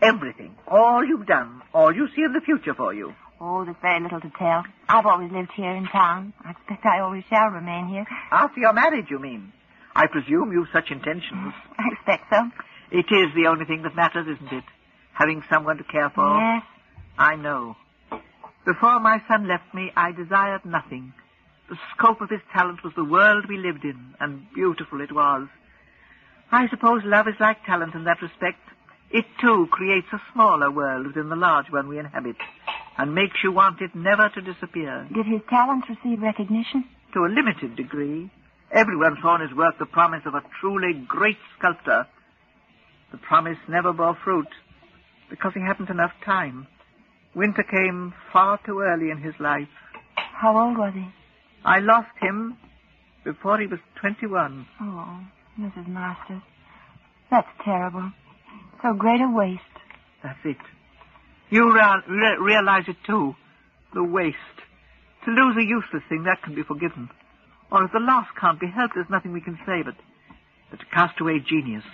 Everything. 0.00 0.54
All 0.66 1.04
you've 1.04 1.26
done. 1.26 1.62
All 1.74 1.94
you 1.94 2.08
see 2.14 2.22
in 2.22 2.32
the 2.32 2.40
future 2.40 2.74
for 2.74 2.94
you. 2.94 3.14
Oh, 3.40 3.64
there's 3.64 3.76
very 3.80 4.00
little 4.00 4.20
to 4.20 4.30
tell. 4.36 4.64
I've 4.88 5.06
always 5.06 5.30
lived 5.30 5.52
here 5.54 5.70
in 5.70 5.86
town. 5.86 6.32
I 6.44 6.50
expect 6.52 6.84
I 6.86 7.00
always 7.00 7.24
shall 7.28 7.48
remain 7.48 7.88
here. 7.88 8.04
After 8.32 8.60
you're 8.60 8.72
married, 8.72 9.06
you 9.10 9.18
mean? 9.18 9.52
I 9.94 10.06
presume 10.06 10.52
you've 10.52 10.68
such 10.72 10.90
intentions. 10.90 11.52
I 11.78 11.84
expect 11.92 12.24
so. 12.30 12.50
It 12.90 13.06
is 13.10 13.34
the 13.34 13.48
only 13.48 13.64
thing 13.64 13.82
that 13.82 13.94
matters, 13.94 14.26
isn't 14.26 14.52
it? 14.52 14.64
Having 15.12 15.44
someone 15.50 15.76
to 15.78 15.84
care 15.84 16.10
for. 16.10 16.38
Yes. 16.38 16.62
I 17.18 17.34
know. 17.34 17.76
Before 18.64 19.00
my 19.00 19.20
son 19.26 19.48
left 19.48 19.74
me, 19.74 19.90
I 19.96 20.12
desired 20.12 20.64
nothing. 20.64 21.12
The 21.68 21.76
scope 21.94 22.20
of 22.20 22.30
his 22.30 22.40
talent 22.52 22.84
was 22.84 22.92
the 22.94 23.04
world 23.04 23.46
we 23.48 23.58
lived 23.58 23.84
in, 23.84 24.14
and 24.20 24.46
beautiful 24.54 25.00
it 25.00 25.10
was. 25.10 25.48
I 26.52 26.68
suppose 26.68 27.02
love 27.04 27.26
is 27.26 27.34
like 27.40 27.64
talent 27.66 27.94
in 27.94 28.04
that 28.04 28.22
respect. 28.22 28.60
It, 29.10 29.24
too, 29.40 29.66
creates 29.70 30.06
a 30.12 30.22
smaller 30.32 30.70
world 30.70 31.08
within 31.08 31.28
the 31.28 31.36
large 31.36 31.70
one 31.70 31.88
we 31.88 31.98
inhabit, 31.98 32.36
and 32.96 33.14
makes 33.14 33.42
you 33.42 33.50
want 33.52 33.80
it 33.80 33.94
never 33.94 34.28
to 34.28 34.40
disappear. 34.40 35.08
Did 35.12 35.26
his 35.26 35.40
talents 35.50 35.88
receive 35.88 36.22
recognition? 36.22 36.84
To 37.14 37.24
a 37.24 37.34
limited 37.34 37.74
degree. 37.74 38.30
Everyone 38.70 39.16
saw 39.20 39.34
in 39.34 39.48
his 39.48 39.56
work 39.56 39.78
the 39.78 39.86
promise 39.86 40.22
of 40.24 40.34
a 40.34 40.42
truly 40.60 40.92
great 41.08 41.38
sculptor. 41.58 42.06
The 43.10 43.18
promise 43.18 43.58
never 43.66 43.92
bore 43.92 44.16
fruit, 44.22 44.48
because 45.30 45.52
he 45.54 45.60
hadn't 45.60 45.90
enough 45.90 46.12
time. 46.24 46.68
Winter 47.34 47.62
came 47.62 48.14
far 48.32 48.58
too 48.64 48.80
early 48.80 49.10
in 49.10 49.18
his 49.18 49.34
life. 49.38 49.68
How 50.16 50.58
old 50.58 50.78
was 50.78 50.92
he? 50.94 51.06
I 51.64 51.78
lost 51.80 52.10
him 52.20 52.56
before 53.24 53.58
he 53.58 53.66
was 53.66 53.80
21. 54.00 54.66
Oh, 54.80 55.20
Mrs. 55.60 55.88
Masters. 55.88 56.42
That's 57.30 57.48
terrible. 57.64 58.12
So 58.82 58.94
great 58.94 59.20
a 59.20 59.28
waste. 59.30 59.62
That's 60.22 60.38
it. 60.44 60.56
You 61.50 61.72
rea- 61.74 62.02
re- 62.08 62.38
realize 62.40 62.84
it 62.88 62.96
too. 63.06 63.34
The 63.94 64.02
waste. 64.04 64.36
To 65.24 65.30
lose 65.30 65.56
a 65.56 65.64
useless 65.64 66.02
thing, 66.08 66.24
that 66.24 66.42
can 66.42 66.54
be 66.54 66.62
forgiven. 66.62 67.10
Or 67.70 67.84
if 67.84 67.92
the 67.92 68.00
loss 68.00 68.26
can't 68.40 68.58
be 68.60 68.68
helped, 68.68 68.94
there's 68.94 69.10
nothing 69.10 69.32
we 69.32 69.40
can 69.40 69.58
say 69.66 69.82
but, 69.82 69.94
but 70.70 70.80
to 70.80 70.86
cast 70.86 71.20
away 71.20 71.40
genius. 71.40 71.84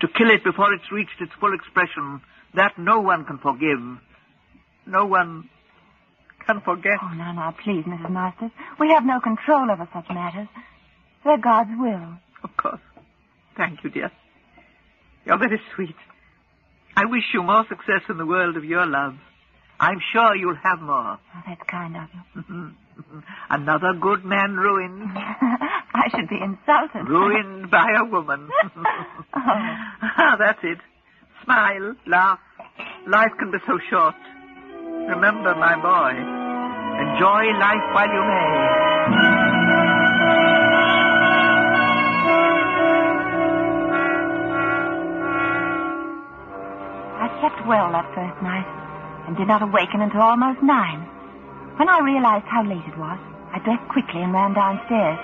To 0.00 0.08
kill 0.08 0.30
it 0.30 0.42
before 0.44 0.72
it's 0.72 0.90
reached 0.90 1.20
its 1.20 1.32
full 1.38 1.52
expression, 1.52 2.22
that 2.54 2.78
no 2.78 3.00
one 3.00 3.24
can 3.26 3.38
forgive. 3.38 3.80
No 4.86 5.06
one 5.06 5.48
can 6.46 6.60
forget. 6.60 6.98
Oh, 7.02 7.14
now, 7.14 7.32
now, 7.32 7.54
please, 7.62 7.84
Mrs. 7.84 8.10
Masters. 8.10 8.50
We 8.78 8.90
have 8.90 9.04
no 9.04 9.20
control 9.20 9.70
over 9.70 9.88
such 9.92 10.08
matters. 10.10 10.48
They're 11.24 11.38
God's 11.38 11.70
will. 11.78 12.18
Of 12.42 12.56
course. 12.56 12.80
Thank 13.56 13.84
you, 13.84 13.90
dear. 13.90 14.10
You're 15.24 15.38
very 15.38 15.60
sweet. 15.74 15.96
I 16.96 17.04
wish 17.04 17.24
you 17.34 17.42
more 17.42 17.64
success 17.68 18.02
in 18.08 18.16
the 18.16 18.26
world 18.26 18.56
of 18.56 18.64
your 18.64 18.86
love. 18.86 19.14
I'm 19.78 19.98
sure 20.12 20.34
you'll 20.36 20.56
have 20.62 20.80
more. 20.80 21.18
Oh, 21.18 21.42
that's 21.46 21.62
kind 21.70 21.96
of 21.96 22.08
you. 22.48 22.72
Another 23.48 23.94
good 23.98 24.24
man 24.24 24.54
ruined. 24.54 25.10
I 25.14 26.08
should 26.10 26.28
be 26.28 26.36
insulted. 26.36 27.08
Ruined 27.08 27.70
by 27.70 27.86
a 27.98 28.04
woman. 28.04 28.48
ah, 29.34 30.36
that's 30.38 30.58
it. 30.62 30.78
Smile, 31.44 31.94
laugh. 32.06 32.38
Life 33.06 33.32
can 33.38 33.50
be 33.50 33.58
so 33.66 33.78
short. 33.88 34.14
Remember, 35.10 35.56
my 35.56 35.74
boy, 35.74 36.14
enjoy 37.02 37.42
life 37.58 37.82
while 37.90 38.06
you 38.06 38.22
may. 38.22 38.50
I 47.18 47.26
slept 47.42 47.66
well 47.66 47.90
that 47.90 48.06
first 48.14 48.38
night 48.40 48.64
and 49.26 49.36
did 49.36 49.48
not 49.48 49.62
awaken 49.62 50.00
until 50.00 50.22
almost 50.22 50.62
nine. 50.62 51.02
When 51.74 51.88
I 51.88 51.98
realized 52.06 52.46
how 52.46 52.62
late 52.62 52.86
it 52.86 52.96
was, 52.96 53.18
I 53.52 53.58
dressed 53.66 53.90
quickly 53.90 54.22
and 54.22 54.32
ran 54.32 54.54
downstairs. 54.54 55.18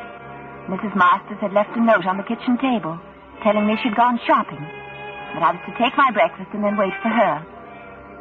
Mrs. 0.66 0.96
Masters 0.96 1.38
had 1.40 1.52
left 1.52 1.76
a 1.76 1.80
note 1.80 2.06
on 2.06 2.16
the 2.16 2.26
kitchen 2.26 2.58
table 2.58 2.98
telling 3.44 3.68
me 3.68 3.78
she'd 3.84 3.94
gone 3.94 4.18
shopping, 4.26 4.58
that 4.58 5.46
I 5.46 5.52
was 5.54 5.62
to 5.70 5.78
take 5.78 5.96
my 5.96 6.10
breakfast 6.10 6.50
and 6.52 6.64
then 6.64 6.76
wait 6.76 6.92
for 7.00 7.08
her. 7.08 7.46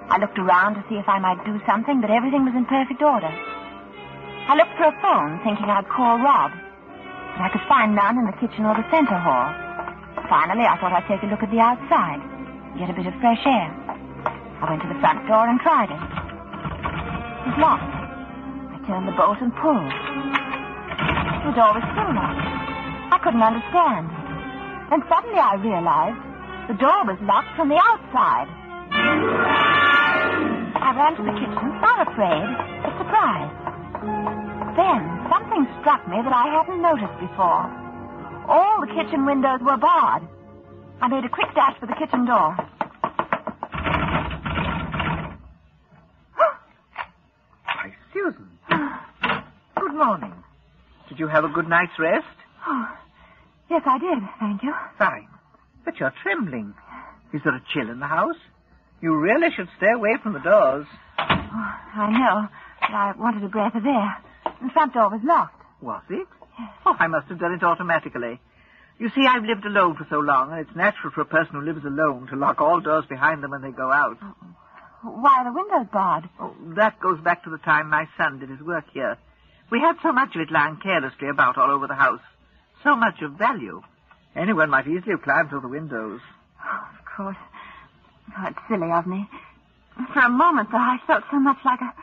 I 0.10 0.18
looked 0.22 0.38
around 0.38 0.76
to 0.76 0.84
see 0.88 0.96
if 0.96 1.10
I 1.10 1.20
might 1.20 1.44
do 1.46 1.60
something, 1.66 2.00
but 2.00 2.12
everything 2.12 2.46
was 2.46 2.54
in 2.54 2.66
perfect 2.66 3.02
order. 3.02 3.32
I 4.48 4.54
looked 4.54 4.78
for 4.78 4.86
a 4.86 4.94
phone, 5.02 5.42
thinking 5.42 5.66
I'd 5.66 5.90
call 5.90 6.22
Rob, 6.22 6.54
but 7.34 7.42
I 7.42 7.50
could 7.50 7.66
find 7.68 7.98
none 7.98 8.22
in 8.22 8.26
the 8.30 8.38
kitchen 8.38 8.66
or 8.70 8.78
the 8.78 8.86
center 8.94 9.18
hall. 9.18 9.50
Finally, 10.30 10.70
I 10.70 10.78
thought 10.78 10.94
I'd 10.94 11.10
take 11.10 11.26
a 11.26 11.30
look 11.30 11.42
at 11.42 11.50
the 11.50 11.58
outside, 11.60 12.22
get 12.78 12.90
a 12.90 12.94
bit 12.94 13.10
of 13.10 13.18
fresh 13.18 13.42
air. 13.46 13.74
I 14.62 14.70
went 14.70 14.82
to 14.86 14.90
the 14.94 15.00
front 15.02 15.26
door 15.28 15.50
and 15.50 15.58
tried 15.60 15.90
it. 15.90 15.98
It 15.98 17.46
was 17.50 17.58
locked. 17.58 17.90
I 17.90 18.78
turned 18.86 19.10
the 19.10 19.18
bolt 19.18 19.42
and 19.42 19.50
pulled. 19.58 19.90
The 21.50 21.54
door 21.58 21.74
was 21.74 21.86
still 21.92 22.14
locked. 22.14 22.46
I 23.10 23.18
couldn't 23.26 23.42
understand. 23.42 24.06
Then 24.94 25.02
suddenly 25.10 25.42
I 25.42 25.58
realized 25.58 26.22
the 26.70 26.78
door 26.78 27.10
was 27.10 27.18
locked 27.26 27.50
from 27.58 27.70
the 27.70 27.82
outside. 27.82 28.46
I 30.76 30.92
ran 30.96 31.16
to 31.18 31.24
the 31.24 31.32
kitchen, 31.34 31.70
not 31.82 32.08
afraid, 32.08 32.48
but 32.84 32.94
surprised. 33.00 33.56
Then 34.76 35.02
something 35.32 35.66
struck 35.82 36.08
me 36.08 36.18
that 36.22 36.34
I 36.34 36.48
hadn't 36.52 36.82
noticed 36.82 37.18
before. 37.20 37.66
All 38.48 38.82
the 38.82 38.88
kitchen 38.94 39.26
windows 39.26 39.60
were 39.62 39.78
barred. 39.78 40.24
I 41.02 41.08
made 41.08 41.24
a 41.26 41.30
quick 41.30 41.54
dash 41.56 41.80
for 41.80 41.88
the 41.88 41.96
kitchen 41.96 42.26
door. 42.26 42.56
Why, 47.66 47.96
Susan. 48.14 48.50
Good 49.80 49.94
morning. 49.96 50.34
Did 51.10 51.20
you 51.20 51.28
have 51.28 51.44
a 51.46 51.50
good 51.50 51.68
night's 51.70 51.98
rest? 51.98 52.26
Oh, 52.68 52.88
yes, 53.70 53.82
I 53.86 53.98
did, 53.98 54.20
thank 54.40 54.64
you. 54.64 54.74
Fine. 54.98 55.28
But 55.84 56.00
you're 56.00 56.14
trembling. 56.22 56.74
Is 57.34 57.42
there 57.44 57.56
a 57.56 57.62
chill 57.74 57.90
in 57.90 58.00
the 58.00 58.08
house? 58.08 58.38
You 59.02 59.16
really 59.16 59.52
should 59.56 59.70
stay 59.78 59.92
away 59.92 60.16
from 60.22 60.34
the 60.34 60.40
doors. 60.40 60.88
Oh, 61.20 61.76
I 61.96 62.10
know, 62.12 62.48
but 62.82 62.92
I 62.92 63.14
wanted 63.18 63.44
a 63.44 63.50
breath 63.50 63.76
of 63.76 63.86
air. 63.86 64.18
The 64.62 64.70
front 64.70 64.94
door 64.94 65.10
was 65.10 65.22
locked. 65.24 65.62
Was 65.82 66.04
it? 66.10 66.28
Oh, 66.86 66.96
I 66.98 67.08
must 67.08 67.28
have 67.28 67.40
done 67.40 67.54
it 67.54 67.64
automatically. 67.64 68.40
You 68.98 69.10
see, 69.10 69.26
I've 69.28 69.44
lived 69.44 69.66
alone 69.66 69.96
for 69.96 70.08
so 70.10 70.20
long, 70.20 70.52
and 70.52 70.62
it's 70.62 70.76
natural 70.76 71.12
for 71.12 71.22
a 71.22 71.26
person 71.26 71.56
who 71.56 71.62
lives 71.62 71.84
alone 71.84 72.28
to 72.28 72.36
lock 72.38 72.62
all 72.62 72.80
doors 72.80 73.06
behind 73.08 73.44
them 73.44 73.52
when 73.52 73.62
they 73.62 73.72
go 73.72 73.92
out. 73.92 74.18
Oh, 74.24 75.10
why 75.10 75.40
are 75.40 75.44
the 75.44 75.54
windows 75.54 75.88
barred? 75.92 76.30
Oh, 76.40 76.56
that 76.76 77.00
goes 77.00 77.20
back 77.20 77.44
to 77.44 77.50
the 77.50 77.58
time 77.58 77.90
my 77.90 78.08
son 78.18 78.40
did 78.40 78.50
his 78.50 78.62
work 78.62 78.86
here. 78.94 79.18
We 79.70 79.80
had 79.82 79.98
so 80.02 80.14
much 80.14 80.36
of 80.36 80.42
it 80.42 80.52
lying 80.52 80.78
carelessly 80.78 81.28
about 81.28 81.58
all 81.58 81.72
over 81.72 81.88
the 81.88 81.96
house. 81.96 82.22
So 82.84 82.96
much 82.96 83.22
of 83.22 83.34
value. 83.34 83.82
Anyone 84.36 84.70
might 84.70 84.88
easily 84.88 85.12
have 85.12 85.24
climbed 85.24 85.50
through 85.50 85.62
the 85.62 85.68
windows. 85.68 86.22
Oh, 86.64 86.88
of 86.98 87.06
course. 87.06 87.38
Oh, 88.38 88.48
it's 88.48 88.60
silly 88.70 88.92
of 88.92 89.08
me. 89.08 89.28
For 90.14 90.20
a 90.20 90.30
moment, 90.30 90.70
though, 90.72 90.78
I 90.78 90.98
felt 91.08 91.24
so 91.32 91.40
much 91.40 91.58
like 91.64 91.80
a 91.82 91.94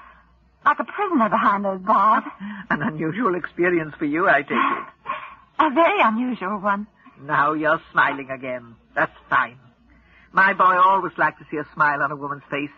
like 0.65 0.79
a 0.79 0.85
prisoner 0.85 1.29
behind 1.29 1.65
those 1.65 1.81
bars. 1.81 2.25
An 2.71 2.83
unusual 2.83 3.35
experience 3.35 3.95
for 3.99 4.05
you, 4.05 4.29
I 4.29 4.43
take 4.43 4.53
it. 4.53 4.87
A 5.59 5.71
very 5.71 6.01
unusual 6.01 6.59
one. 6.59 6.87
Now 7.21 7.53
you're 7.53 7.81
smiling 7.93 8.31
again. 8.31 8.77
That's 8.95 9.13
fine. 9.29 9.59
My 10.33 10.55
boy 10.55 10.77
always 10.79 11.13
liked 11.19 11.41
to 11.41 11.47
see 11.51 11.57
a 11.59 11.67
smile 11.75 12.03
on 12.03 12.11
a 12.11 12.17
woman's 12.17 12.43
face. 12.51 12.71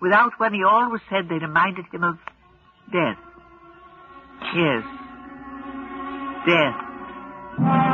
Without 0.00 0.38
one, 0.38 0.54
he 0.54 0.62
always 0.62 1.02
said 1.10 1.28
they 1.28 1.38
reminded 1.38 1.86
him 1.92 2.04
of 2.04 2.18
death. 2.92 3.18
Yes. 4.54 4.84
Death. 6.46 7.89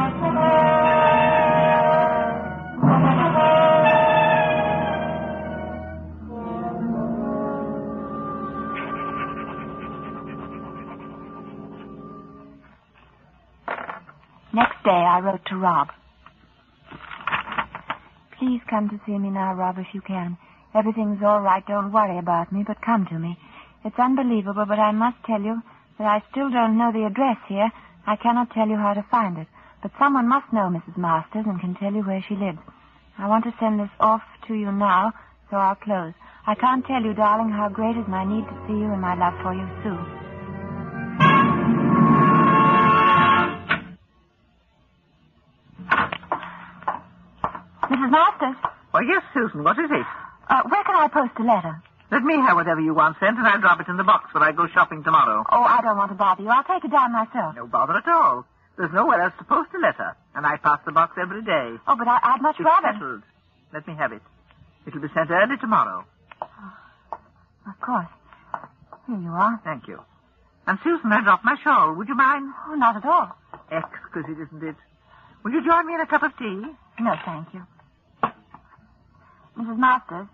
Day, 14.86 15.02
I 15.02 15.18
wrote 15.18 15.44
to 15.46 15.56
Rob. 15.56 15.88
Please 18.38 18.60
come 18.70 18.88
to 18.88 19.00
see 19.04 19.18
me 19.18 19.30
now, 19.30 19.52
Rob, 19.54 19.78
if 19.78 19.88
you 19.92 20.00
can. 20.00 20.38
Everything's 20.74 21.22
all 21.24 21.40
right. 21.40 21.66
Don't 21.66 21.90
worry 21.90 22.18
about 22.18 22.52
me, 22.52 22.62
but 22.64 22.80
come 22.80 23.04
to 23.06 23.18
me. 23.18 23.36
It's 23.84 23.98
unbelievable, 23.98 24.64
but 24.64 24.78
I 24.78 24.92
must 24.92 25.16
tell 25.26 25.42
you 25.42 25.60
that 25.98 26.06
I 26.06 26.22
still 26.30 26.50
don't 26.50 26.78
know 26.78 26.92
the 26.92 27.04
address 27.04 27.38
here. 27.48 27.68
I 28.06 28.14
cannot 28.14 28.52
tell 28.52 28.68
you 28.68 28.76
how 28.76 28.94
to 28.94 29.04
find 29.10 29.38
it. 29.38 29.48
But 29.82 29.90
someone 29.98 30.28
must 30.28 30.52
know 30.52 30.70
Mrs. 30.70 30.96
Masters 30.96 31.46
and 31.46 31.60
can 31.60 31.74
tell 31.74 31.92
you 31.92 32.02
where 32.02 32.24
she 32.28 32.36
lives. 32.36 32.58
I 33.18 33.26
want 33.26 33.44
to 33.44 33.54
send 33.58 33.80
this 33.80 33.90
off 33.98 34.22
to 34.46 34.54
you 34.54 34.70
now, 34.70 35.12
so 35.50 35.56
I'll 35.56 35.74
close. 35.74 36.12
I 36.46 36.54
can't 36.54 36.86
tell 36.86 37.02
you, 37.02 37.12
darling, 37.12 37.50
how 37.50 37.68
great 37.70 37.96
is 37.96 38.06
my 38.06 38.24
need 38.24 38.44
to 38.46 38.56
see 38.68 38.78
you 38.78 38.92
and 38.92 39.00
my 39.00 39.16
love 39.16 39.34
for 39.42 39.52
you, 39.52 39.66
Sue. 39.82 40.15
Masters, 48.16 48.56
Oh, 48.94 49.00
yes, 49.04 49.22
Susan, 49.34 49.62
what 49.62 49.78
is 49.78 49.90
it? 49.90 50.06
uh, 50.48 50.62
where 50.72 50.84
can 50.84 50.94
I 50.96 51.08
post 51.08 51.32
a 51.38 51.42
letter? 51.44 51.82
Let 52.10 52.22
me 52.22 52.34
have 52.36 52.56
whatever 52.56 52.80
you 52.80 52.94
want 52.94 53.18
sent, 53.20 53.36
and 53.36 53.46
I'll 53.46 53.60
drop 53.60 53.80
it 53.80 53.88
in 53.88 53.96
the 53.98 54.04
box 54.04 54.32
when 54.32 54.42
I 54.42 54.52
go 54.52 54.66
shopping 54.72 55.02
tomorrow. 55.04 55.44
Oh, 55.52 55.62
I 55.62 55.82
don't 55.82 55.98
want 55.98 56.10
to 56.12 56.14
bother 56.16 56.42
you. 56.42 56.48
I'll 56.48 56.64
take 56.64 56.84
it 56.84 56.90
down 56.90 57.12
myself. 57.12 57.54
No 57.56 57.66
bother 57.66 57.92
at 57.94 58.08
all. 58.08 58.46
There's 58.78 58.92
nowhere 58.92 59.20
else 59.20 59.34
to 59.38 59.44
post 59.44 59.70
a 59.74 59.78
letter, 59.78 60.16
and 60.34 60.46
I 60.46 60.56
pass 60.56 60.78
the 60.86 60.92
box 60.92 61.18
every 61.20 61.42
day. 61.42 61.76
Oh, 61.86 61.96
but 61.96 62.08
I, 62.08 62.18
I'd 62.22 62.40
much 62.42 62.56
It's 62.58 62.64
rather. 62.64 62.92
settled. 62.94 63.22
Let 63.74 63.86
me 63.86 63.94
have 63.96 64.12
it. 64.12 64.22
It'll 64.86 65.00
be 65.00 65.08
sent 65.12 65.30
early 65.30 65.56
tomorrow. 65.58 66.04
Of 66.40 67.80
course. 67.82 68.06
Here 69.08 69.18
you 69.18 69.28
are. 69.30 69.60
Thank 69.64 69.88
you. 69.88 70.00
And 70.66 70.78
Susan, 70.84 71.12
I 71.12 71.20
dropped 71.22 71.44
my 71.44 71.56
shawl. 71.62 71.92
Would 71.94 72.08
you 72.08 72.14
mind? 72.14 72.52
Oh, 72.68 72.74
not 72.76 72.96
at 72.96 73.04
all. 73.04 73.36
Exquisite, 73.70 74.38
isn't 74.40 74.62
it? 74.62 74.76
Will 75.44 75.52
you 75.52 75.64
join 75.66 75.86
me 75.86 75.94
in 75.94 76.00
a 76.00 76.06
cup 76.06 76.22
of 76.22 76.32
tea? 76.38 76.62
No, 77.00 77.14
thank 77.24 77.52
you. 77.52 77.62
Mrs. 79.66 79.78
Masters, 79.78 80.26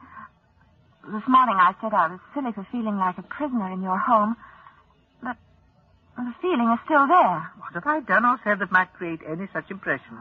this 1.09 1.23
morning 1.27 1.57
I 1.57 1.73
said 1.81 1.95
I 1.95 2.09
was 2.09 2.21
silly 2.35 2.53
for 2.53 2.67
feeling 2.71 2.99
like 2.99 3.17
a 3.17 3.23
prisoner 3.23 3.73
in 3.73 3.81
your 3.81 3.97
home, 3.97 4.37
but 5.23 5.37
the 6.19 6.35
feeling 6.43 6.69
is 6.69 6.79
still 6.85 7.07
there. 7.09 7.51
What 7.57 7.73
have 7.73 7.87
I 7.87 8.01
done 8.01 8.27
or 8.27 8.39
said 8.45 8.59
that 8.59 8.71
might 8.71 8.93
create 8.93 9.21
any 9.27 9.49
such 9.55 9.71
impression? 9.71 10.19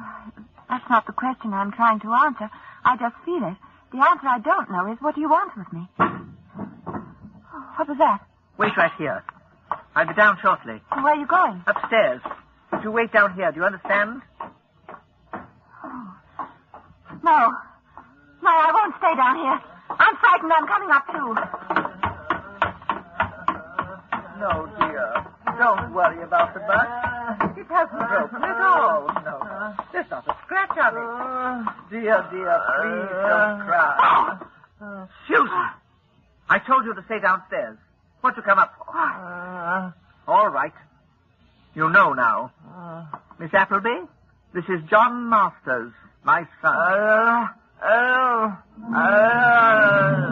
That's 0.70 0.89
not 0.89 1.08
the 1.08 1.12
question 1.12 1.51
I'm 1.51 1.74
trying 1.74 2.00
to 2.00 2.13
answer. 2.13 2.50
I 2.86 2.96
just 2.96 3.15
feel 3.25 3.44
it. 3.44 3.58
The 3.91 4.00
answer 4.00 4.27
I 4.27 4.39
don't 4.39 4.72
know 4.72 4.89
is 4.94 4.98
what 5.01 5.15
do 5.15 5.22
you 5.22 5.30
want 5.30 5.58
with 5.58 5.74
me? 5.74 5.89
What 7.75 7.89
was 7.89 7.98
that? 7.98 8.22
Wait 8.58 8.72
right 8.77 8.94
here. 8.98 9.25
I'll 9.94 10.08
be 10.08 10.13
down 10.13 10.38
shortly. 10.41 10.82
Where 10.88 11.13
are 11.13 11.20
you 11.20 11.27
going? 11.27 11.63
Upstairs. 11.68 12.22
But 12.70 12.84
you 12.84 12.91
wait 12.91 13.12
down 13.12 13.34
here. 13.34 13.51
Do 13.51 13.60
you 13.60 13.65
understand? 13.65 14.22
No. 17.24 17.51
No, 18.51 18.58
I 18.58 18.72
won't 18.74 18.96
stay 19.00 19.15
down 19.15 19.36
here. 19.38 19.60
I'm 19.98 20.15
frightened. 20.17 20.51
I'm 20.51 20.67
coming 20.67 20.91
up 20.91 21.08
too. 21.08 21.31
No, 24.43 24.67
dear. 24.77 25.25
Don't 25.58 25.93
worry 25.93 26.22
about 26.22 26.53
the 26.53 26.60
bus. 26.60 26.88
It 27.55 27.67
hasn't 27.72 28.10
broken 28.10 28.43
at 28.43 28.60
all. 28.60 29.08
No. 29.24 29.74
There's 29.93 30.10
not 30.12 30.27
a 30.27 30.36
scratch 30.43 30.77
on 30.77 30.98
it. 30.98 31.91
Dear, 31.91 32.27
dear, 32.29 32.60
please 32.75 33.10
don't 33.24 33.62
cry. 33.63 34.38
Susan! 35.29 35.70
I 36.50 36.60
told 36.60 36.84
you 36.84 36.93
to 36.93 37.03
stay 37.05 37.22
downstairs. 37.22 37.77
What 38.20 38.36
you 38.36 38.43
come 38.43 38.60
up 38.60 38.74
for? 38.77 39.93
All 40.27 40.50
right. 40.50 40.74
You 41.74 41.89
know 41.89 42.12
now. 42.12 42.51
Uh. 42.70 43.05
Miss 43.39 43.53
Appleby, 43.53 44.08
this 44.54 44.65
is 44.65 44.82
John 44.89 45.30
Masters, 45.30 45.93
my 46.26 46.45
son. 46.62 46.76
Uh. 46.76 47.47
Oh, 47.84 48.58
uh, 48.96 50.32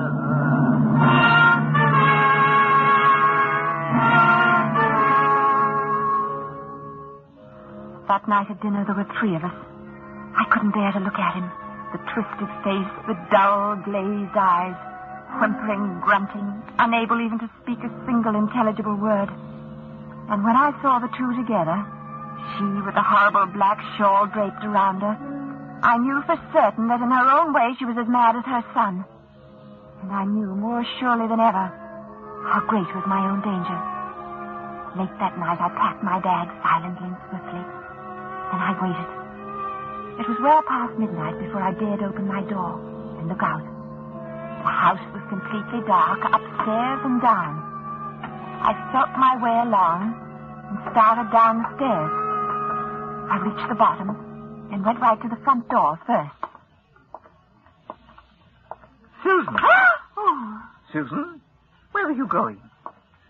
that 8.08 8.28
night 8.28 8.50
at 8.50 8.62
dinner, 8.62 8.84
there 8.86 8.96
were 8.96 9.08
three 9.20 9.36
of 9.36 9.44
us. 9.44 9.54
I 10.38 10.46
couldn't 10.52 10.72
bear 10.74 10.92
to 10.94 11.00
look 11.00 11.18
at 11.20 11.36
him. 11.36 11.50
The 11.94 12.02
twisted 12.14 12.50
face, 12.66 12.92
the 13.08 13.18
dull, 13.32 13.78
glazed 13.86 14.34
eyes, 14.38 14.78
whimpering, 15.42 16.00
grunting, 16.02 16.48
unable 16.78 17.22
even 17.22 17.40
to 17.40 17.50
speak 17.62 17.80
a 17.86 17.92
single 18.06 18.36
intelligible 18.36 18.96
word. 18.96 19.30
And 20.30 20.44
when 20.44 20.56
I 20.56 20.74
saw 20.82 21.00
the 21.00 21.10
two 21.18 21.34
together, 21.38 21.78
she 22.58 22.66
with 22.86 22.94
the 22.96 23.06
horrible 23.06 23.46
black 23.54 23.82
shawl 23.98 24.26
draped 24.28 24.64
around 24.66 25.02
her, 25.02 25.18
I 25.82 25.98
knew 25.98 26.22
for 26.28 26.36
certain 26.52 26.88
that 26.92 27.00
in 27.00 27.08
her 27.08 27.28
own 27.40 27.54
way 27.54 27.72
she 27.80 27.86
was 27.86 27.96
as 27.96 28.08
mad 28.08 28.36
as 28.36 28.44
her 28.44 28.64
son. 28.76 29.06
And 30.04 30.12
I 30.12 30.26
knew 30.26 30.52
more 30.56 30.84
surely 31.00 31.28
than 31.28 31.40
ever 31.40 31.72
how 32.52 32.60
great 32.68 32.88
was 32.92 33.08
my 33.08 33.24
own 33.32 33.40
danger. 33.40 33.80
Late 35.00 35.16
that 35.24 35.40
night, 35.40 35.60
I 35.62 35.70
packed 35.80 36.04
my 36.04 36.20
bag 36.20 36.52
silently 36.64 37.08
and 37.08 37.20
swiftly. 37.32 37.64
Then 37.64 38.60
I 38.60 38.72
waited. 38.76 39.10
It 40.20 40.28
was 40.28 40.40
well 40.44 40.64
past 40.68 41.00
midnight 41.00 41.40
before 41.40 41.64
I 41.64 41.72
dared 41.72 42.04
open 42.04 42.28
my 42.28 42.44
door 42.44 42.76
and 43.20 43.32
look 43.32 43.44
out. 43.44 43.64
The 43.64 44.68
house 44.68 45.04
was 45.16 45.24
completely 45.32 45.80
dark, 45.88 46.20
upstairs 46.28 47.02
and 47.08 47.22
down. 47.22 47.56
I 48.68 48.76
felt 48.92 49.16
my 49.16 49.40
way 49.40 49.56
along 49.64 50.12
and 50.12 50.92
started 50.92 51.32
down 51.32 51.64
the 51.64 51.72
stairs. 51.80 52.12
I 53.32 53.36
reached 53.48 53.70
the 53.70 53.80
bottom 53.80 54.29
and 54.72 54.86
went 54.86 55.00
right 55.00 55.22
to 55.22 55.28
the 55.28 55.36
front 55.44 55.68
door 55.70 56.00
first. 56.06 56.32
Susan! 59.24 59.56
oh, 60.18 60.70
Susan, 60.94 61.42
where 61.92 62.08
are 62.08 62.12
you 62.12 62.28
going? 62.28 62.60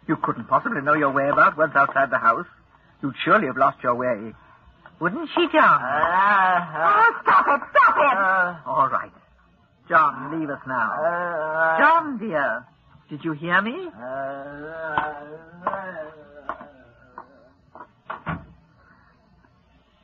You 0.08 0.17
couldn't 0.17 0.45
possibly 0.45 0.82
know 0.82 0.93
your 0.93 1.12
way 1.12 1.30
about 1.30 1.58
once 1.58 1.75
outside 1.75 2.10
the 2.10 2.17
house. 2.17 2.47
You'd 3.02 3.15
surely 3.23 3.47
have 3.47 3.58
lost 3.58 3.84
your 3.84 3.95
way. 3.95 4.34
Wouldn't 4.99 5.30
she, 5.36 5.47
John? 5.54 5.82
oh, 5.82 7.19
stop 7.21 7.45
it! 7.47 7.62
Stop 7.71 7.95
it! 7.97 8.67
All 8.67 8.89
right. 8.91 9.12
John, 9.88 10.39
leave 10.39 10.49
us 10.49 10.60
now. 10.67 11.78
John, 11.80 12.17
dear, 12.17 12.65
did 13.10 13.23
you 13.23 13.32
hear 13.32 13.62
me? 13.62 13.88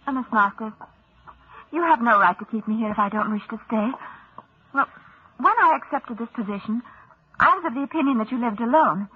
Uh, 0.08 0.12
Miss 0.16 0.26
Masters, 0.32 0.72
you 1.72 1.82
have 1.82 2.02
no 2.02 2.20
right 2.20 2.38
to 2.40 2.46
keep 2.46 2.68
me 2.68 2.78
here 2.78 2.92
if 2.92 3.00
I 3.00 3.10
don't 3.10 3.32
wish 3.32 3.44
to 3.50 3.60
stay. 3.68 3.90
Well, 4.74 4.88
when 5.38 5.54
I 5.60 5.78
accepted 5.82 6.18
this 6.18 6.30
position, 6.36 6.82
I 7.40 7.56
was 7.56 7.66
of 7.68 7.74
the 7.74 7.84
opinion 7.84 8.18
that 8.20 8.32
you 8.32 8.40
lived 8.40 8.62
alone. 8.62 9.10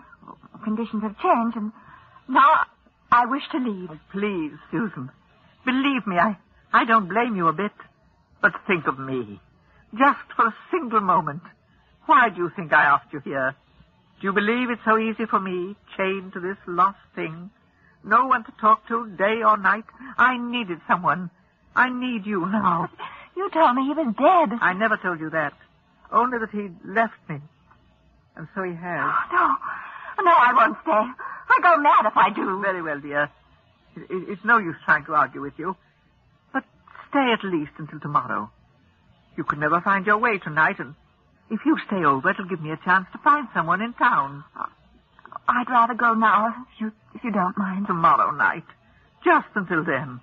Conditions 0.64 1.04
have 1.04 1.18
changed, 1.20 1.58
and 1.58 1.72
now 2.28 2.66
I 3.12 3.26
wish 3.26 3.44
to 3.52 3.58
leave. 3.58 3.90
Oh, 3.92 4.00
please, 4.12 4.52
Susan. 4.72 5.10
Believe 5.66 6.06
me, 6.06 6.18
I, 6.18 6.38
I 6.74 6.86
don't 6.86 7.08
blame 7.08 7.36
you 7.36 7.48
a 7.48 7.54
bit. 7.54 7.72
But 8.42 8.54
think 8.68 8.88
of 8.88 9.00
me. 9.00 9.40
Just 9.98 10.20
for 10.36 10.48
a 10.48 10.56
single 10.72 11.02
moment. 11.02 11.42
Why 12.06 12.30
do 12.30 12.38
you 12.38 12.52
think 12.56 12.74
I 12.74 12.84
asked 12.84 13.12
you 13.14 13.20
here? 13.20 13.56
Do 14.20 14.28
you 14.28 14.34
believe 14.34 14.70
it's 14.70 14.82
so 14.86 14.98
easy 14.98 15.26
for 15.26 15.40
me, 15.40 15.76
chained 15.98 16.34
to 16.34 16.40
this 16.40 16.58
lost 16.68 17.00
thing? 17.16 17.52
No 18.04 18.28
one 18.28 18.44
to 18.46 18.52
talk 18.60 18.88
to 18.88 19.10
day 19.18 19.44
or 19.46 19.58
night. 19.58 19.86
I 20.18 20.38
needed 20.38 20.80
someone. 20.88 21.30
I 21.76 21.90
need 21.90 22.26
you 22.26 22.46
now. 22.46 22.90
You 23.36 23.50
told 23.52 23.74
me 23.74 23.84
he 23.86 23.94
was 23.94 24.14
dead. 24.18 24.58
I 24.62 24.74
never 24.74 24.98
told 24.98 25.22
you 25.22 25.30
that. 25.30 25.54
Only 26.12 26.40
that 26.40 26.50
he 26.50 26.72
left 26.84 27.14
me. 27.30 27.40
And 28.36 28.50
so 28.54 28.64
he 28.64 28.74
has. 28.74 29.14
Oh, 29.32 29.56
no, 30.18 30.24
no, 30.26 30.32
I 30.32 30.52
won't 30.54 30.78
stay. 30.82 30.92
I 30.92 31.60
go 31.64 31.78
mad 31.78 32.06
if 32.06 32.18
I 32.18 32.32
do. 32.32 32.60
Very 32.62 32.82
well, 32.82 33.00
dear. 33.00 33.30
It, 33.96 34.02
it- 34.12 34.30
it's 34.30 34.44
no 34.44 34.58
use 34.58 34.76
trying 34.84 35.06
to 35.06 35.14
argue 35.16 35.40
with 35.40 35.54
you. 35.58 35.78
But 36.52 36.66
stay 37.10 37.32
at 37.32 37.46
least 37.46 37.72
until 37.78 38.02
tomorrow. 38.02 38.52
You 39.38 39.46
could 39.46 39.60
never 39.60 39.80
find 39.80 40.06
your 40.06 40.18
way 40.18 40.38
tonight, 40.38 40.80
and 40.80 40.96
if 41.50 41.62
you 41.66 41.78
stay 41.88 42.04
over, 42.04 42.32
it'll 42.32 42.44
give 42.44 42.62
me 42.62 42.72
a 42.72 42.78
chance 42.84 43.08
to 43.14 43.20
find 43.20 43.48
someone 43.54 43.82
in 43.82 43.94
town. 43.94 44.44
I'd 45.48 45.70
rather 45.70 45.94
go 45.94 46.14
now, 46.14 46.48
if 46.74 46.82
you, 46.82 46.92
if 47.16 47.24
you 47.24 47.32
don't 47.32 47.58
mind. 47.58 47.88
Tomorrow 47.88 48.32
night. 48.32 48.66
Just 49.24 49.48
until 49.56 49.86
then. 49.86 50.20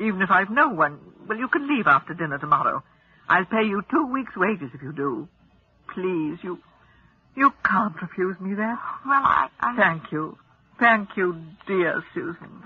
Even 0.00 0.22
if 0.22 0.30
I've 0.30 0.48
no 0.50 0.70
one, 0.70 0.98
well, 1.28 1.36
you 1.38 1.48
can 1.48 1.68
leave 1.68 1.86
after 1.86 2.14
dinner 2.14 2.38
tomorrow. 2.38 2.82
I'll 3.28 3.44
pay 3.44 3.64
you 3.68 3.82
two 3.90 4.06
weeks' 4.06 4.34
wages 4.34 4.70
if 4.74 4.82
you 4.82 4.92
do. 4.92 5.28
Please, 5.94 6.38
you, 6.42 6.58
you 7.36 7.52
can't 7.64 8.00
refuse 8.00 8.40
me 8.40 8.54
that. 8.54 8.78
Well, 9.06 9.22
I, 9.22 9.48
I... 9.60 9.76
Thank 9.76 10.10
you. 10.10 10.38
Thank 10.78 11.10
you, 11.16 11.36
dear 11.66 12.02
Susan. 12.14 12.62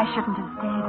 I 0.00 0.04
shouldn't 0.14 0.38
have 0.38 0.58
stayed. 0.58 0.84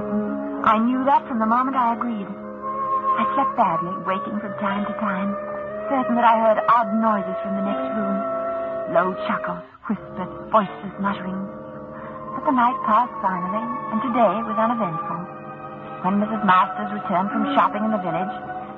I 0.63 0.77
knew 0.79 1.03
that 1.03 1.27
from 1.27 1.39
the 1.39 1.45
moment 1.45 1.75
I 1.75 1.93
agreed. 1.95 2.27
I 2.29 3.25
slept 3.35 3.57
badly, 3.57 3.91
waking 4.05 4.39
from 4.39 4.53
time 4.59 4.85
to 4.85 4.93
time. 4.93 5.48
Certain 5.89 6.15
that 6.15 6.23
I 6.23 6.37
heard 6.37 6.61
odd 6.69 6.89
noises 7.01 7.37
from 7.41 7.57
the 7.57 7.65
next 7.65 7.89
room. 7.97 8.17
Low 8.93 9.07
chuckles, 9.25 9.65
whispered, 9.89 10.29
voices 10.53 10.93
muttering. 11.01 11.41
But 12.37 12.45
the 12.45 12.53
night 12.53 12.77
passed 12.85 13.13
finally, 13.25 13.65
and 13.91 13.99
today 14.05 14.33
was 14.45 14.53
uneventful. 14.53 15.19
When 16.05 16.21
Mrs. 16.21 16.45
Masters 16.45 16.93
returned 16.93 17.33
from 17.33 17.51
shopping 17.57 17.83
in 17.83 17.91
the 17.91 18.05
village, 18.05 18.33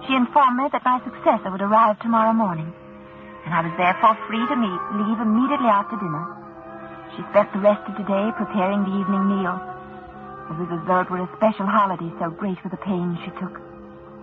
she 0.07 0.15
informed 0.15 0.57
me 0.57 0.71
that 0.71 0.87
my 0.87 1.03
successor 1.03 1.51
would 1.51 1.61
arrive 1.61 1.99
tomorrow 1.99 2.33
morning, 2.33 2.71
and 3.45 3.53
I 3.53 3.61
was 3.61 3.75
therefore 3.77 4.17
free 4.25 4.41
to 4.47 4.57
meet, 4.57 4.81
leave 4.97 5.19
immediately 5.19 5.69
after 5.69 5.99
dinner. 5.99 6.25
She 7.13 7.27
spent 7.29 7.51
the 7.51 7.61
rest 7.61 7.83
of 7.91 7.99
the 7.99 8.07
day 8.07 8.31
preparing 8.39 8.87
the 8.87 8.97
evening 9.03 9.27
meal. 9.27 9.59
It 10.49 10.57
was 10.63 10.71
as 10.73 10.83
though 10.87 11.03
it 11.03 11.11
were 11.11 11.27
a 11.27 11.35
special 11.37 11.67
holiday, 11.67 12.09
so 12.17 12.31
great 12.31 12.57
were 12.63 12.71
the 12.71 12.81
pains 12.81 13.19
she 13.21 13.31
took. 13.35 13.59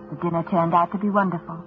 The 0.09 0.19
dinner 0.25 0.43
turned 0.49 0.73
out 0.73 0.91
to 0.91 0.97
be 0.97 1.09
wonderful, 1.09 1.63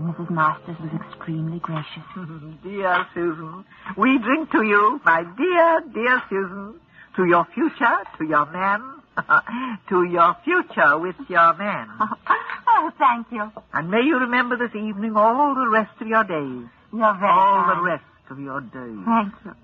and 0.00 0.14
Mrs. 0.14 0.30
Masters 0.30 0.76
was 0.80 0.90
extremely 0.94 1.58
gracious. 1.58 2.02
dear 2.62 3.06
Susan, 3.14 3.64
we 3.96 4.18
drink 4.18 4.50
to 4.52 4.62
you, 4.62 5.00
my 5.04 5.24
dear, 5.36 5.80
dear 5.92 6.22
Susan, 6.30 6.80
to 7.16 7.24
your 7.24 7.46
future, 7.52 7.98
to 8.18 8.24
your 8.24 8.46
man, 8.46 8.80
to 9.88 10.04
your 10.04 10.36
future 10.44 10.98
with 10.98 11.16
your 11.28 11.54
man. 11.54 11.88
oh, 12.68 12.90
thank 12.98 13.26
you. 13.30 13.50
And 13.74 13.90
may 13.90 14.00
you 14.02 14.18
remember 14.18 14.56
this 14.56 14.74
evening 14.74 15.16
all 15.16 15.54
the 15.54 15.68
rest 15.68 15.92
of 16.00 16.08
your 16.08 16.24
days. 16.24 16.68
You're 16.92 17.18
very 17.18 17.30
all 17.30 17.64
kind. 17.64 17.78
the 17.78 17.82
rest 17.82 18.04
of 18.30 18.40
your 18.40 18.60
days. 18.60 19.04
Thank 19.04 19.34
you. 19.44 19.54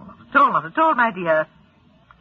Not 0.00 0.16
at 0.28 0.36
all, 0.36 0.52
not 0.52 0.66
at 0.66 0.78
all, 0.78 0.94
my 0.94 1.12
dear. 1.12 1.46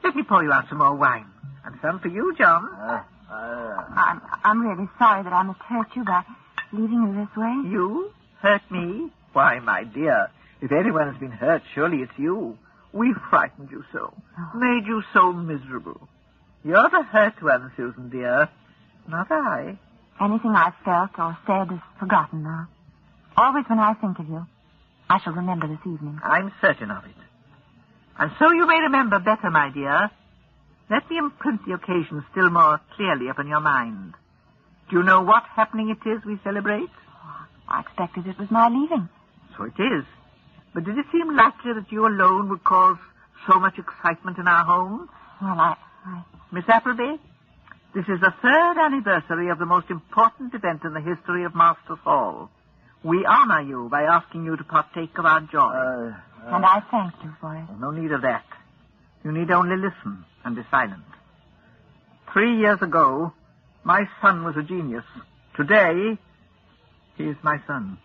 Let 0.03 0.15
me 0.15 0.23
pour 0.23 0.43
you 0.43 0.53
out 0.53 0.69
some 0.69 0.77
more 0.77 0.95
wine. 0.95 1.25
And 1.65 1.75
some 1.81 1.99
for 1.99 2.07
you, 2.07 2.33
John. 2.37 2.69
Uh, 2.73 3.03
uh, 3.29 3.33
I'm, 3.33 4.21
I'm 4.43 4.61
really 4.61 4.87
sorry 4.99 5.23
that 5.23 5.33
I 5.33 5.43
must 5.43 5.59
hurt 5.61 5.87
you 5.95 6.05
by 6.05 6.23
leaving 6.75 7.01
you 7.01 7.25
this 7.25 7.35
way. 7.37 7.71
You? 7.71 8.11
Hurt 8.41 8.61
me? 8.71 9.09
Why, 9.33 9.59
my 9.59 9.83
dear, 9.83 10.29
if 10.61 10.71
anyone 10.71 11.11
has 11.11 11.19
been 11.19 11.31
hurt, 11.31 11.63
surely 11.73 11.97
it's 11.97 12.17
you. 12.17 12.57
We 12.93 13.13
frightened 13.29 13.69
you 13.71 13.83
so, 13.91 14.13
oh. 14.39 14.51
made 14.57 14.85
you 14.87 15.03
so 15.13 15.33
miserable. 15.33 16.07
You're 16.63 16.89
the 16.89 17.03
hurt 17.03 17.41
one, 17.43 17.71
Susan 17.75 18.09
dear, 18.09 18.49
not 19.07 19.27
I. 19.29 19.77
Anything 20.21 20.51
I've 20.55 20.73
felt 20.85 21.11
or 21.19 21.37
said 21.45 21.73
is 21.73 21.81
forgotten 21.99 22.43
now. 22.43 22.67
Always 23.35 23.65
when 23.67 23.79
I 23.79 23.93
think 23.95 24.17
of 24.19 24.29
you, 24.29 24.45
I 25.09 25.19
shall 25.19 25.33
remember 25.33 25.67
this 25.67 25.81
evening. 25.81 26.19
I'm 26.23 26.53
certain 26.61 26.89
of 26.89 27.03
it. 27.05 27.15
And 28.17 28.31
so 28.39 28.51
you 28.51 28.65
may 28.65 28.79
remember 28.79 29.19
better, 29.19 29.51
my 29.51 29.69
dear. 29.69 30.09
Let 30.89 31.09
me 31.09 31.17
imprint 31.17 31.65
the 31.65 31.73
occasion 31.73 32.23
still 32.31 32.49
more 32.49 32.79
clearly 32.95 33.27
upon 33.27 33.47
your 33.47 33.59
mind. 33.59 34.13
Do 34.89 34.97
you 34.97 35.03
know 35.03 35.21
what 35.21 35.43
happening 35.43 35.89
it 35.89 36.07
is 36.07 36.23
we 36.25 36.37
celebrate? 36.43 36.89
I 37.67 37.81
expected 37.81 38.27
it 38.27 38.37
was 38.37 38.51
my 38.51 38.67
leaving. 38.69 39.09
So 39.57 39.63
it 39.63 39.79
is. 39.79 40.05
But 40.73 40.83
did 40.83 40.97
it 40.97 41.05
seem 41.11 41.35
likely 41.35 41.73
that 41.73 41.91
you 41.91 42.05
alone 42.05 42.49
would 42.49 42.63
cause 42.63 42.97
so 43.49 43.59
much 43.59 43.79
excitement 43.79 44.37
in 44.37 44.47
our 44.47 44.65
home? 44.65 45.09
Well, 45.41 45.59
I, 45.59 45.75
I, 46.05 46.23
Miss 46.51 46.65
Appleby, 46.67 47.15
this 47.95 48.05
is 48.07 48.19
the 48.19 48.33
third 48.41 48.77
anniversary 48.77 49.49
of 49.49 49.57
the 49.57 49.65
most 49.65 49.89
important 49.89 50.53
event 50.53 50.83
in 50.83 50.93
the 50.93 51.01
history 51.01 51.45
of 51.45 51.55
Masters 51.55 51.97
Hall. 52.03 52.51
We 53.03 53.25
honor 53.25 53.61
you 53.61 53.87
by 53.89 54.03
asking 54.03 54.45
you 54.45 54.57
to 54.57 54.63
partake 54.63 55.17
of 55.17 55.25
our 55.25 55.41
joy. 55.41 55.73
uh, 55.73 56.55
and 56.55 56.65
I 56.65 56.81
thank 56.91 57.13
you 57.23 57.31
for 57.39 57.55
it. 57.55 57.65
No 57.79 57.91
need 57.91 58.11
of 58.11 58.21
that. 58.21 58.43
You 59.23 59.31
need 59.31 59.49
only 59.49 59.77
listen 59.77 60.25
and 60.43 60.55
be 60.55 60.61
silent. 60.69 61.03
Three 62.33 62.57
years 62.57 62.81
ago, 62.81 63.31
my 63.85 64.07
son 64.21 64.43
was 64.43 64.57
a 64.57 64.63
genius. 64.63 65.05
Today, 65.55 66.17
he 67.17 67.23
is 67.23 67.37
my 67.43 67.61
son. 67.65 67.97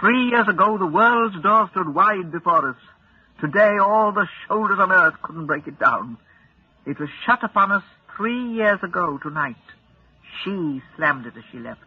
Three 0.00 0.30
years 0.30 0.48
ago, 0.48 0.76
the 0.76 0.86
world's 0.86 1.40
door 1.40 1.68
stood 1.70 1.94
wide 1.94 2.32
before 2.32 2.70
us. 2.70 2.76
Today, 3.40 3.76
all 3.80 4.10
the 4.12 4.26
shoulders 4.48 4.78
on 4.80 4.90
earth 4.90 5.14
couldn't 5.22 5.46
break 5.46 5.68
it 5.68 5.78
down. 5.78 6.16
It 6.86 6.98
was 6.98 7.08
shut 7.24 7.44
upon 7.44 7.70
us 7.70 7.84
three 8.16 8.52
years 8.54 8.80
ago 8.82 9.18
tonight. 9.22 9.56
She 10.42 10.82
slammed 10.96 11.26
it 11.26 11.34
as 11.36 11.44
she 11.52 11.58
left. 11.58 11.80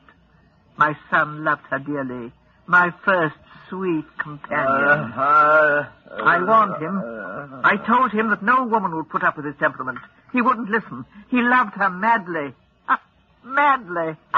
My 0.77 0.95
son 1.09 1.43
loved 1.43 1.63
her 1.69 1.79
dearly. 1.79 2.31
My 2.65 2.93
first 3.03 3.35
sweet 3.69 4.05
companion. 4.17 5.11
uh, 5.17 5.89
I 6.23 6.43
warned 6.43 6.81
him. 6.81 7.61
I 7.63 7.77
told 7.85 8.11
him 8.11 8.29
that 8.29 8.43
no 8.43 8.65
woman 8.65 8.95
would 8.95 9.09
put 9.09 9.23
up 9.23 9.35
with 9.37 9.45
his 9.45 9.55
temperament. 9.59 9.99
He 10.31 10.41
wouldn't 10.41 10.69
listen. 10.69 11.05
He 11.29 11.41
loved 11.41 11.73
her 11.75 11.89
madly. 11.89 12.53
Madly, 13.47 14.15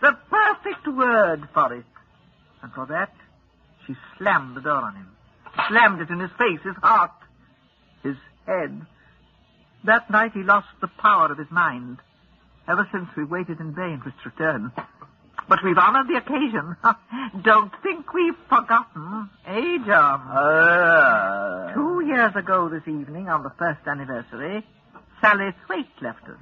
the 0.00 0.16
perfect 0.30 0.86
word 0.88 1.48
for 1.52 1.72
it. 1.74 1.84
And 2.62 2.72
for 2.72 2.86
that, 2.86 3.12
she 3.86 3.94
slammed 4.18 4.56
the 4.56 4.60
door 4.60 4.82
on 4.82 4.94
him. 4.94 5.08
Slammed 5.68 6.00
it 6.00 6.10
in 6.10 6.20
his 6.20 6.30
face, 6.38 6.60
his 6.64 6.76
heart, 6.76 7.10
his 8.02 8.16
head. 8.46 8.80
That 9.84 10.08
night 10.10 10.32
he 10.32 10.42
lost 10.42 10.68
the 10.80 10.88
power 10.88 11.30
of 11.32 11.38
his 11.38 11.50
mind. 11.50 11.98
Ever 12.68 12.88
since 12.92 13.08
we 13.16 13.24
waited 13.24 13.58
in 13.58 13.74
vain 13.74 14.00
for 14.02 14.10
its 14.10 14.24
return. 14.24 14.70
But 15.48 15.58
we've 15.64 15.76
honored 15.76 16.06
the 16.06 16.18
occasion. 16.18 16.76
Don't 17.42 17.72
think 17.82 18.12
we've 18.14 18.36
forgotten. 18.48 19.28
Eh, 19.44 19.78
John? 19.84 20.20
uh, 20.30 21.74
Two 21.74 22.02
years 22.06 22.32
ago 22.36 22.68
this 22.68 22.86
evening, 22.86 23.28
on 23.28 23.42
the 23.42 23.50
first 23.58 23.80
anniversary, 23.86 24.64
Sally 25.22 25.54
Thwaite 25.66 26.02
left 26.02 26.24
us. 26.28 26.36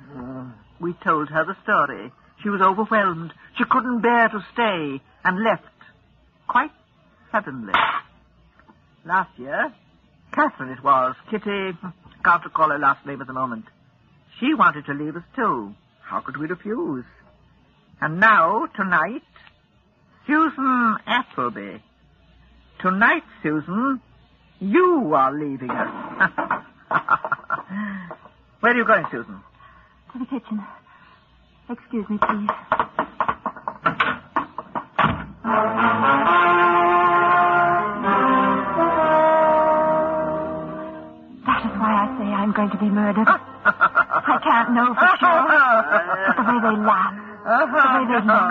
We 0.80 0.94
told 1.04 1.28
her 1.28 1.44
the 1.44 1.56
story. 1.62 2.10
She 2.42 2.48
was 2.48 2.62
overwhelmed. 2.62 3.32
She 3.58 3.64
couldn't 3.68 4.00
bear 4.00 4.28
to 4.28 4.40
stay 4.54 5.02
and 5.22 5.44
left 5.44 5.64
quite 6.48 6.70
suddenly. 7.30 7.74
Last 9.04 9.38
year, 9.38 9.72
Catherine 10.32 10.70
it 10.70 10.82
was, 10.82 11.14
Kitty, 11.30 11.76
can't 12.24 12.44
recall 12.44 12.70
her 12.70 12.78
last 12.78 13.04
name 13.06 13.20
at 13.20 13.26
the 13.26 13.32
moment. 13.34 13.66
She 14.38 14.54
wanted 14.54 14.86
to 14.86 14.94
leave 14.94 15.16
us 15.16 15.22
too. 15.36 15.74
How 16.02 16.20
could 16.20 16.38
we 16.38 16.46
refuse? 16.46 17.04
And 18.00 18.18
now, 18.18 18.66
tonight, 18.74 19.22
Susan 20.26 20.96
Appleby. 21.06 21.78
Tonight, 22.80 23.24
Susan, 23.42 24.00
you 24.58 25.12
are 25.14 25.32
leaving 25.32 25.70
us. 25.70 26.30
Where 28.60 28.72
are 28.72 28.76
you 28.76 28.84
going, 28.84 29.06
Susan? 29.10 29.40
To 30.12 30.18
the 30.18 30.26
kitchen. 30.26 30.62
Excuse 31.70 32.08
me, 32.10 32.18
please. 32.18 32.48
That 41.46 41.60
is 41.64 41.72
why 41.80 41.92
I 42.04 42.06
say 42.18 42.28
I'm 42.28 42.52
going 42.52 42.70
to 42.70 42.76
be 42.78 42.90
murdered. 42.90 43.26
I 43.26 44.36
can't 44.44 44.70
know 44.76 44.92
for 44.94 45.08
sure. 45.18 45.42
But 46.28 46.36
the 46.36 46.44
way 46.52 46.58
they 46.60 46.76
laugh, 46.84 47.14
the 47.44 47.88
way 47.96 48.04
they 48.12 48.20
look, 48.28 48.50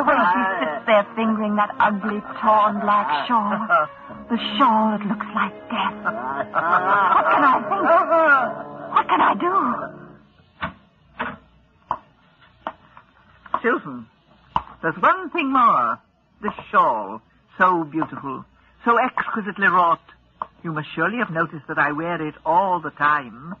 the 0.00 0.04
way 0.08 0.18
she 0.32 0.42
sits 0.64 0.80
there 0.86 1.04
fingering 1.14 1.56
that 1.56 1.70
ugly, 1.78 2.20
torn 2.40 2.80
black 2.80 3.28
shawl. 3.28 3.52
The 4.32 4.38
shawl 4.56 4.96
that 4.96 5.04
looks 5.06 5.28
like 5.34 5.54
death. 5.70 5.96
What 6.02 7.24
can 7.30 7.44
I 7.44 7.60
think? 7.68 8.75
What 9.06 9.18
can 9.18 9.20
I 9.20 9.34
do? 9.38 9.54
Susan, 13.62 14.06
there's 14.82 14.96
one 15.00 15.30
thing 15.30 15.52
more. 15.52 15.98
This 16.42 16.52
shawl, 16.70 17.22
so 17.56 17.84
beautiful, 17.84 18.44
so 18.84 18.98
exquisitely 18.98 19.68
wrought. 19.68 20.00
You 20.62 20.72
must 20.72 20.88
surely 20.94 21.18
have 21.18 21.30
noticed 21.30 21.66
that 21.68 21.78
I 21.78 21.92
wear 21.92 22.20
it 22.26 22.34
all 22.44 22.80
the 22.80 22.90
time. 22.90 23.54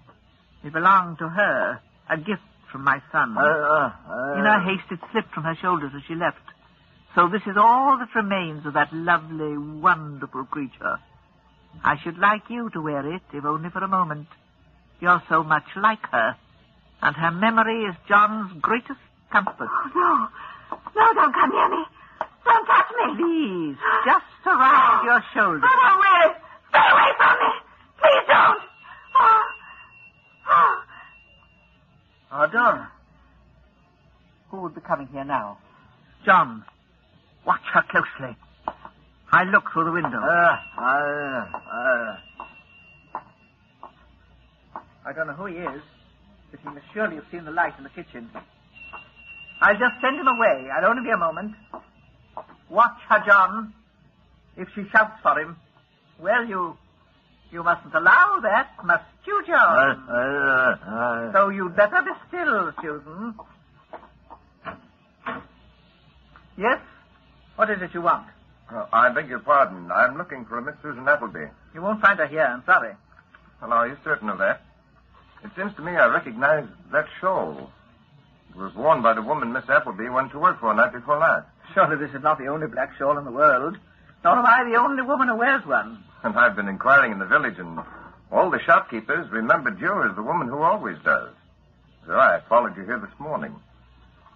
It 0.64 0.72
belonged 0.72 1.18
to 1.18 1.28
her, 1.28 1.80
a 2.10 2.16
gift 2.18 2.42
from 2.72 2.82
my 2.84 3.00
son. 3.12 3.36
uh, 3.38 3.90
In 4.38 4.44
her 4.44 4.60
haste, 4.60 4.90
it 4.90 4.98
slipped 5.12 5.32
from 5.32 5.44
her 5.44 5.54
shoulders 5.54 5.92
as 5.96 6.02
she 6.08 6.14
left. 6.16 6.38
So 7.14 7.28
this 7.28 7.42
is 7.46 7.56
all 7.56 7.96
that 7.98 8.14
remains 8.14 8.66
of 8.66 8.74
that 8.74 8.92
lovely, 8.92 9.56
wonderful 9.56 10.44
creature. 10.44 10.98
I 11.84 11.96
should 12.02 12.18
like 12.18 12.50
you 12.50 12.68
to 12.70 12.80
wear 12.82 13.14
it, 13.14 13.22
if 13.32 13.44
only 13.44 13.70
for 13.70 13.82
a 13.82 13.88
moment. 13.88 14.26
You're 15.00 15.22
so 15.28 15.42
much 15.42 15.64
like 15.76 16.04
her, 16.10 16.36
and 17.02 17.16
her 17.16 17.30
memory 17.30 17.84
is 17.84 17.94
John's 18.08 18.52
greatest 18.60 18.98
comfort. 19.30 19.68
No. 19.94 20.28
No, 20.96 21.12
don't 21.14 21.34
come 21.34 21.50
near 21.50 21.68
me. 21.68 21.84
Don't 22.44 22.66
touch 22.66 22.86
me. 22.96 23.16
Please, 23.16 23.76
just 24.04 24.46
around 24.46 25.04
your 25.04 25.22
shoulders. 25.34 25.62
I 25.64 26.22
won't. 26.24 26.36
Stay 26.70 26.88
away 26.92 27.10
from 27.18 27.38
me. 27.40 27.52
Please 28.00 28.24
don't. 28.28 28.60
Oh. 29.16 29.42
Oh. 30.48 30.82
Ardor. 32.32 32.88
Who 34.50 34.62
would 34.62 34.74
be 34.74 34.80
coming 34.80 35.08
here 35.08 35.24
now? 35.24 35.58
John, 36.24 36.64
watch 37.44 37.60
her 37.74 37.82
closely. 37.90 38.36
I 39.32 39.44
look 39.44 39.64
through 39.72 39.84
the 39.84 39.92
window. 39.92 40.18
uh, 40.18 40.56
uh, 40.78 40.82
uh, 40.82 42.16
I 45.06 45.12
don't 45.12 45.28
know 45.28 45.34
who 45.34 45.46
he 45.46 45.56
is, 45.56 45.82
but 46.50 46.60
he 46.60 46.68
must 46.68 46.86
surely 46.92 47.16
have 47.16 47.24
seen 47.30 47.44
the 47.44 47.50
light 47.52 47.74
in 47.78 47.84
the 47.84 47.90
kitchen. 47.90 48.28
I'll 49.60 49.78
just 49.78 49.94
send 50.02 50.18
him 50.18 50.26
away. 50.26 50.68
I'll 50.76 50.90
only 50.90 51.02
be 51.04 51.10
a 51.10 51.16
moment. 51.16 51.54
Watch 52.68 52.98
her, 53.08 53.22
John. 53.24 53.72
If 54.56 54.68
she 54.74 54.82
shouts 54.90 55.20
for 55.22 55.38
him, 55.38 55.56
well, 56.20 56.44
you 56.44 56.76
you 57.52 57.62
mustn't 57.62 57.94
allow 57.94 58.40
that, 58.42 58.70
must 58.84 59.04
you, 59.26 59.42
John? 59.46 60.06
Uh, 60.10 60.12
uh, 60.12 60.90
uh, 60.90 61.32
So 61.32 61.48
you'd 61.50 61.76
better 61.76 62.02
be 62.02 62.10
still, 62.28 62.72
Susan. 62.82 63.34
Yes? 66.58 66.80
What 67.54 67.70
is 67.70 67.80
it 67.80 67.90
you 67.94 68.02
want? 68.02 68.26
oh, 68.72 68.88
I 68.92 69.10
beg 69.10 69.28
your 69.28 69.38
pardon. 69.38 69.90
I'm 69.92 70.18
looking 70.18 70.44
for 70.46 70.58
a 70.58 70.62
Miss 70.62 70.74
Susan 70.82 71.06
Appleby. 71.06 71.46
You 71.74 71.82
won't 71.82 72.00
find 72.00 72.18
her 72.18 72.26
here, 72.26 72.42
I'm 72.42 72.64
sorry. 72.66 72.94
Well, 73.62 73.72
are 73.72 73.86
you 73.88 73.96
certain 74.02 74.28
of 74.28 74.38
that? 74.38 74.62
It 75.46 75.52
seems 75.54 75.76
to 75.76 75.82
me 75.82 75.92
I 75.92 76.06
recognize 76.06 76.66
that 76.90 77.06
shawl. 77.20 77.70
It 78.50 78.56
was 78.56 78.74
worn 78.74 79.00
by 79.00 79.14
the 79.14 79.22
woman 79.22 79.52
Miss 79.52 79.68
Appleby 79.68 80.08
went 80.08 80.32
to 80.32 80.40
work 80.40 80.58
for 80.58 80.74
night 80.74 80.92
before 80.92 81.18
last. 81.18 81.46
Surely 81.72 81.94
this 81.96 82.12
is 82.16 82.22
not 82.24 82.38
the 82.38 82.48
only 82.48 82.66
black 82.66 82.96
shawl 82.98 83.16
in 83.16 83.24
the 83.24 83.30
world. 83.30 83.78
Nor 84.24 84.38
am 84.38 84.44
I 84.44 84.64
the 84.68 84.76
only 84.76 85.02
woman 85.04 85.28
who 85.28 85.36
wears 85.36 85.64
one. 85.64 86.02
And 86.24 86.36
I've 86.36 86.56
been 86.56 86.66
inquiring 86.66 87.12
in 87.12 87.20
the 87.20 87.26
village, 87.26 87.60
and 87.60 87.78
all 88.32 88.50
the 88.50 88.58
shopkeepers 88.58 89.30
remembered 89.30 89.80
you 89.80 90.02
as 90.02 90.16
the 90.16 90.22
woman 90.22 90.48
who 90.48 90.58
always 90.58 90.96
does. 91.04 91.30
So 92.06 92.14
I 92.14 92.40
followed 92.48 92.76
you 92.76 92.82
here 92.82 92.98
this 92.98 93.16
morning. 93.20 93.54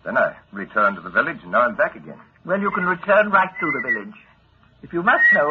Then 0.05 0.16
I 0.16 0.37
returned 0.53 0.94
to 0.94 1.03
the 1.03 1.11
village, 1.11 1.38
and 1.42 1.51
now 1.51 1.62
I'm 1.62 1.75
back 1.75 1.96
again. 1.96 2.20
Well, 2.44 2.61
you 2.61 2.70
can 2.70 2.85
return 2.85 3.31
right 3.31 3.51
through 3.59 3.73
the 3.73 3.88
village. 3.90 4.14
If 4.85 4.92
you 4.92 5.03
must 5.03 5.25
know, 5.35 5.51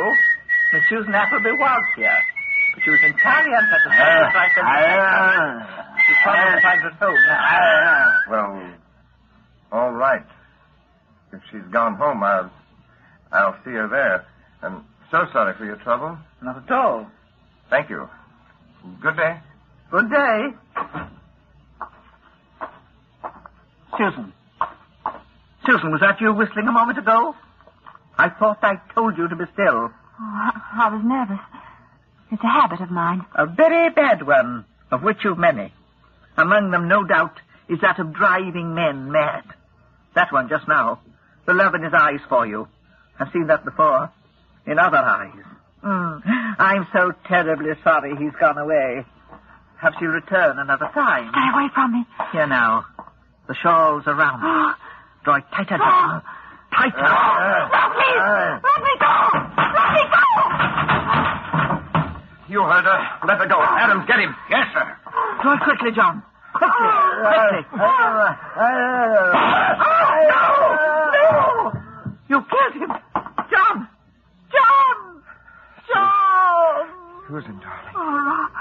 Miss 0.72 0.84
Susan 0.88 1.14
Appleby 1.14 1.52
was 1.52 1.84
here. 1.98 2.22
But 2.80 2.86
she 2.86 2.92
was 2.92 3.04
entirely 3.04 3.52
unsatisfied 3.60 4.24
with 4.24 4.36
life 4.36 4.52
and 4.56 5.64
She's 6.08 6.16
probably 6.24 6.62
finds 6.62 6.86
at 6.86 6.94
home 6.94 7.26
now. 7.26 8.24
Well, 8.30 8.74
all 9.72 9.92
right. 9.92 10.24
If 11.34 11.42
she's 11.52 11.68
gone 11.72 11.96
home, 11.96 12.24
I'll, 12.24 12.50
I'll 13.34 13.58
see 13.66 13.72
her 13.72 13.90
there. 13.90 14.26
I'm 14.62 14.86
so 15.12 15.26
sorry 15.34 15.56
for 15.58 15.66
your 15.66 15.76
trouble. 15.76 16.18
Not 16.42 16.64
at 16.64 16.72
all. 16.72 17.08
Thank 17.70 17.90
you. 17.90 18.08
Good 19.02 19.18
day. 19.18 19.40
Good 19.92 20.10
day. 20.10 20.46
Susan. 23.98 24.34
Susan, 25.66 25.92
was 25.92 26.00
that 26.00 26.22
you 26.22 26.34
whistling 26.34 26.68
a 26.68 26.72
moment 26.72 26.98
ago? 26.98 27.36
I 28.18 28.30
thought 28.30 28.60
I 28.64 28.76
told 28.96 29.18
you 29.18 29.28
to 29.28 29.36
be 29.36 29.44
still. 29.52 29.68
Oh, 29.68 29.92
I, 30.20 30.52
I 30.82 30.96
was 30.96 31.04
nervous. 31.04 31.40
It's 32.32 32.44
a 32.44 32.48
habit 32.48 32.82
of 32.82 32.92
mine. 32.92 33.26
A 33.36 33.46
very 33.46 33.90
bad 33.90 34.26
one, 34.26 34.66
of 34.92 35.02
which 35.02 35.18
you've 35.24 35.38
many. 35.38 35.74
Among 36.38 36.72
them, 36.72 36.88
no 36.88 37.04
doubt, 37.04 37.40
is 37.68 37.80
that 37.82 38.00
of 38.00 38.14
driving 38.14 38.76
men 38.76 39.12
mad. 39.12 39.44
That 40.16 40.32
one 40.32 40.50
just 40.50 40.68
now. 40.68 41.00
The 41.46 41.54
love 41.54 41.76
in 41.76 41.84
his 41.84 41.94
eyes 41.94 42.20
for 42.30 42.46
you. 42.46 42.68
I've 43.20 43.32
seen 43.34 43.48
that 43.48 43.66
before. 43.66 44.12
In 44.66 44.78
other 44.78 44.98
eyes. 44.98 45.34
Mm. 45.84 46.22
I'm 46.60 46.88
so 46.94 47.14
terribly 47.28 47.72
sorry 47.84 48.16
he's 48.16 48.34
gone 48.40 48.58
away. 48.58 49.06
Perhaps 49.76 49.98
he'll 50.00 50.10
return 50.10 50.60
another 50.60 50.90
time. 50.94 51.30
Stay 51.32 51.50
away 51.54 51.70
from 51.74 51.94
me. 51.94 52.06
Here 52.32 52.48
now. 52.48 52.86
The 53.48 53.56
shawl's 53.56 54.04
around 54.06 54.42
me. 54.42 54.74
Draw 55.24 55.36
it 55.38 55.44
tighter, 55.52 55.78
John. 55.78 56.22
Tighter. 56.72 57.02
Let 57.02 57.90
me! 57.98 58.12
Let 58.62 58.84
me 58.84 58.94
go! 59.00 59.29
You 62.50 62.64
heard 62.64 62.84
her. 62.84 63.00
Let 63.28 63.38
her 63.38 63.48
go. 63.48 63.62
Adams, 63.62 64.06
get 64.08 64.20
him. 64.20 64.36
Yes, 64.50 64.68
sir. 64.74 64.98
Draw 65.42 65.54
it 65.54 65.60
quickly, 65.62 65.92
John. 65.96 66.24
Quickly. 66.54 66.88
Quickly. 67.22 67.62
Oh, 67.78 68.36
no! 70.28 70.50
No! 71.14 71.72
You 72.28 72.42
killed 72.50 72.74
him. 72.74 72.92
John! 73.52 73.88
John! 74.52 75.22
John! 75.88 76.86
Susan, 77.28 77.60
darling. 77.62 77.94
Oh, 77.96 78.02
Rob. 78.02 78.52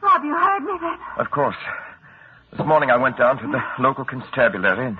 Rob, 0.00 0.24
you 0.24 0.34
heard 0.34 0.62
me 0.62 0.72
then? 0.80 0.98
Of 1.18 1.30
course. 1.32 1.56
This 2.52 2.64
morning 2.64 2.90
I 2.90 2.96
went 2.96 3.18
down 3.18 3.38
to 3.38 3.46
the 3.48 3.60
local 3.82 4.04
constabulary 4.04 4.86
and 4.86 4.98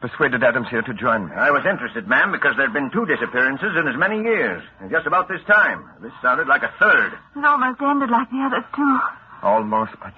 persuaded 0.00 0.42
Adams 0.42 0.68
here 0.70 0.82
to 0.82 0.94
join 0.94 1.28
me. 1.28 1.32
I 1.36 1.50
was 1.50 1.64
interested, 1.68 2.08
ma'am, 2.08 2.32
because 2.32 2.56
there'd 2.56 2.72
been 2.72 2.90
two 2.90 3.04
disappearances 3.06 3.76
in 3.78 3.86
as 3.86 3.96
many 3.96 4.22
years. 4.22 4.62
And 4.80 4.90
just 4.90 5.06
about 5.06 5.28
this 5.28 5.40
time. 5.46 5.84
This 6.00 6.12
sounded 6.22 6.48
like 6.48 6.62
a 6.62 6.72
third. 6.80 7.12
It 7.36 7.44
almost 7.44 7.80
ended 7.80 8.10
like 8.10 8.30
the 8.30 8.40
others, 8.44 8.64
too. 8.74 8.98
Almost, 9.42 9.92
but 10.00 10.12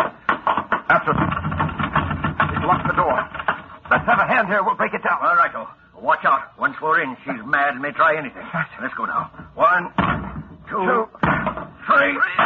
after 0.90 1.12
he's 1.14 2.64
locked 2.66 2.86
the 2.86 2.94
door. 2.94 3.18
Let's 3.90 4.06
have 4.06 4.18
a 4.18 4.26
hand 4.26 4.48
here. 4.48 4.62
We'll 4.64 4.76
break 4.76 4.94
it 4.94 5.02
down. 5.02 5.18
All 5.20 5.36
right, 5.36 5.52
oh. 5.54 5.68
Watch 6.00 6.24
out. 6.24 6.58
Once 6.58 6.74
we're 6.82 7.00
in, 7.02 7.16
she's 7.24 7.38
mad 7.46 7.74
and 7.74 7.82
may 7.82 7.92
try 7.92 8.16
anything. 8.18 8.42
Let's 8.80 8.94
go 8.94 9.04
now. 9.04 9.30
One, 9.54 9.92
two, 10.68 11.06
three. 11.86 12.18
All 12.18 12.41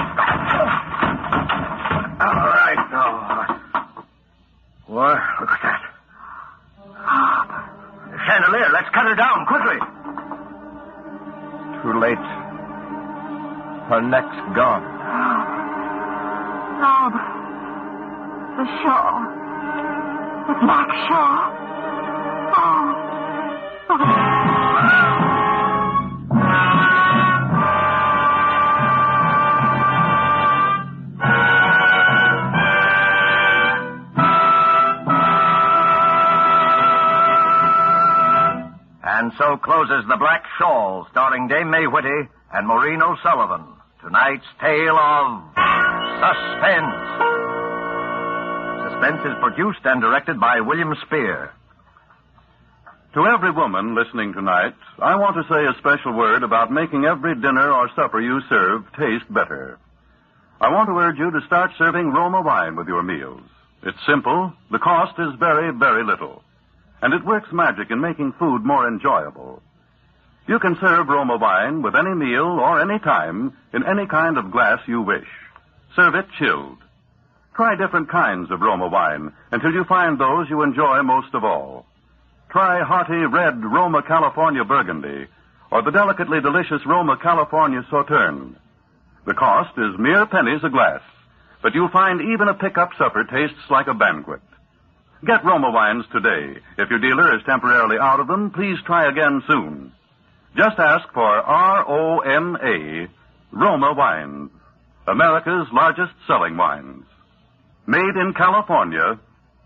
Whitty 41.96 42.28
and 42.52 42.66
Maureen 42.66 43.00
O'Sullivan. 43.00 43.64
Tonight's 44.02 44.44
tale 44.60 44.98
of 44.98 45.48
suspense. 46.20 46.96
Suspense 48.84 49.24
is 49.24 49.40
produced 49.40 49.80
and 49.86 50.02
directed 50.02 50.38
by 50.38 50.60
William 50.60 50.94
Spier. 51.06 51.52
To 53.14 53.24
every 53.24 53.50
woman 53.50 53.94
listening 53.94 54.34
tonight, 54.34 54.74
I 54.98 55.16
want 55.16 55.36
to 55.36 55.48
say 55.48 55.64
a 55.64 55.78
special 55.78 56.12
word 56.12 56.42
about 56.42 56.70
making 56.70 57.06
every 57.06 57.34
dinner 57.34 57.72
or 57.72 57.88
supper 57.96 58.20
you 58.20 58.42
serve 58.50 58.84
taste 58.98 59.32
better. 59.32 59.78
I 60.60 60.68
want 60.68 60.90
to 60.90 60.98
urge 60.98 61.16
you 61.16 61.30
to 61.30 61.46
start 61.46 61.70
serving 61.78 62.12
Roma 62.12 62.42
wine 62.42 62.76
with 62.76 62.88
your 62.88 63.02
meals. 63.02 63.40
It's 63.82 64.06
simple, 64.06 64.52
the 64.70 64.78
cost 64.78 65.18
is 65.18 65.32
very, 65.40 65.72
very 65.72 66.04
little, 66.04 66.42
and 67.00 67.14
it 67.14 67.24
works 67.24 67.48
magic 67.52 67.90
in 67.90 68.02
making 68.02 68.34
food 68.38 68.66
more 68.66 68.86
enjoyable. 68.86 69.62
You 70.48 70.60
can 70.60 70.76
serve 70.80 71.08
Roma 71.08 71.36
wine 71.36 71.82
with 71.82 71.96
any 71.96 72.14
meal 72.14 72.46
or 72.46 72.80
any 72.80 73.00
time 73.00 73.56
in 73.72 73.84
any 73.84 74.06
kind 74.06 74.38
of 74.38 74.52
glass 74.52 74.78
you 74.86 75.02
wish. 75.02 75.26
Serve 75.96 76.14
it 76.14 76.26
chilled. 76.38 76.78
Try 77.54 77.74
different 77.74 78.08
kinds 78.08 78.50
of 78.50 78.60
Roma 78.60 78.86
wine 78.86 79.32
until 79.50 79.72
you 79.72 79.84
find 79.84 80.18
those 80.18 80.48
you 80.48 80.62
enjoy 80.62 81.02
most 81.02 81.34
of 81.34 81.42
all. 81.42 81.86
Try 82.50 82.82
hearty 82.84 83.26
red 83.26 83.64
Roma 83.64 84.02
California 84.02 84.64
Burgundy 84.64 85.26
or 85.72 85.82
the 85.82 85.90
delicately 85.90 86.40
delicious 86.40 86.84
Roma 86.86 87.16
California 87.16 87.84
Sauterne. 87.90 88.56
The 89.24 89.34
cost 89.34 89.76
is 89.76 89.98
mere 89.98 90.26
pennies 90.26 90.62
a 90.62 90.68
glass, 90.68 91.00
but 91.60 91.74
you'll 91.74 91.88
find 91.88 92.20
even 92.20 92.46
a 92.46 92.54
pickup 92.54 92.90
supper 92.96 93.24
tastes 93.24 93.68
like 93.68 93.88
a 93.88 93.94
banquet. 93.94 94.42
Get 95.26 95.44
Roma 95.44 95.72
wines 95.72 96.04
today. 96.12 96.60
If 96.78 96.90
your 96.90 97.00
dealer 97.00 97.36
is 97.36 97.42
temporarily 97.44 97.98
out 97.98 98.20
of 98.20 98.28
them, 98.28 98.52
please 98.52 98.76
try 98.84 99.08
again 99.08 99.42
soon. 99.48 99.92
Just 100.56 100.78
ask 100.78 101.12
for 101.12 101.22
R-O-M-A, 101.22 103.08
Roma 103.52 103.92
Wines, 103.92 104.50
America's 105.06 105.68
largest 105.70 106.14
selling 106.26 106.56
wines. 106.56 107.04
Made 107.86 108.16
in 108.16 108.32
California 108.32 109.20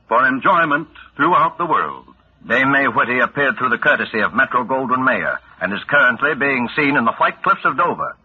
for 0.09 0.26
enjoyment 0.26 0.88
throughout 1.14 1.59
the 1.59 1.66
world. 1.66 2.07
Dame 2.42 2.72
May 2.72 2.87
Whitty 2.87 3.20
appeared 3.20 3.57
through 3.57 3.68
the 3.68 3.79
courtesy 3.79 4.18
of 4.18 4.35
Metro 4.35 4.64
Goldwyn 4.64 5.05
Mayer 5.05 5.38
and 5.61 5.72
is 5.72 5.79
currently 5.87 6.35
being 6.35 6.68
seen 6.74 6.96
in 6.96 7.05
the 7.05 7.14
White 7.14 7.40
Cliffs 7.44 7.64
of 7.64 7.76
Dover. 7.76 8.16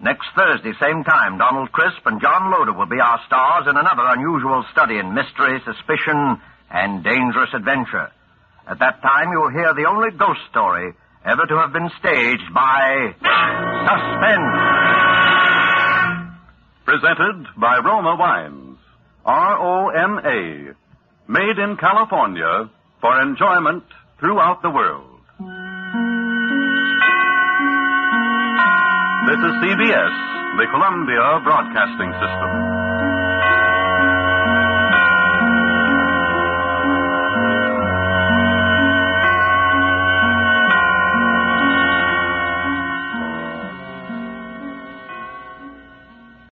Next 0.00 0.28
Thursday, 0.36 0.72
same 0.80 1.02
time, 1.02 1.38
Donald 1.38 1.72
Crisp 1.72 2.06
and 2.06 2.20
John 2.22 2.52
Loder 2.52 2.74
will 2.74 2.86
be 2.86 3.00
our 3.00 3.18
stars 3.26 3.66
in 3.66 3.76
another 3.76 4.06
unusual 4.06 4.64
study 4.70 4.98
in 4.98 5.14
mystery, 5.14 5.58
suspicion, 5.64 6.40
and 6.70 7.02
dangerous 7.02 7.50
adventure. 7.52 8.12
At 8.68 8.78
that 8.78 9.02
time, 9.02 9.32
you'll 9.32 9.50
hear 9.50 9.74
the 9.74 9.90
only 9.90 10.10
ghost 10.16 10.40
story 10.50 10.94
ever 11.24 11.46
to 11.46 11.56
have 11.56 11.72
been 11.72 11.90
staged 11.98 12.52
by 12.54 13.14
Suspense. 13.88 14.54
Presented 16.84 17.46
by 17.56 17.78
Roma 17.84 18.16
Wines. 18.18 18.78
R 19.24 19.56
O 19.58 19.88
M 19.88 20.20
A. 20.24 20.74
Made 21.32 21.58
in 21.58 21.76
California 21.78 22.68
for 23.00 23.20
enjoyment 23.22 23.84
throughout 24.20 24.60
the 24.62 24.70
world. 24.70 25.10
This 29.24 29.40
is 29.40 29.54
CBS, 29.64 30.14
the 30.60 30.66
Columbia 30.70 31.40
Broadcasting 31.42 32.12
System. 32.12 32.73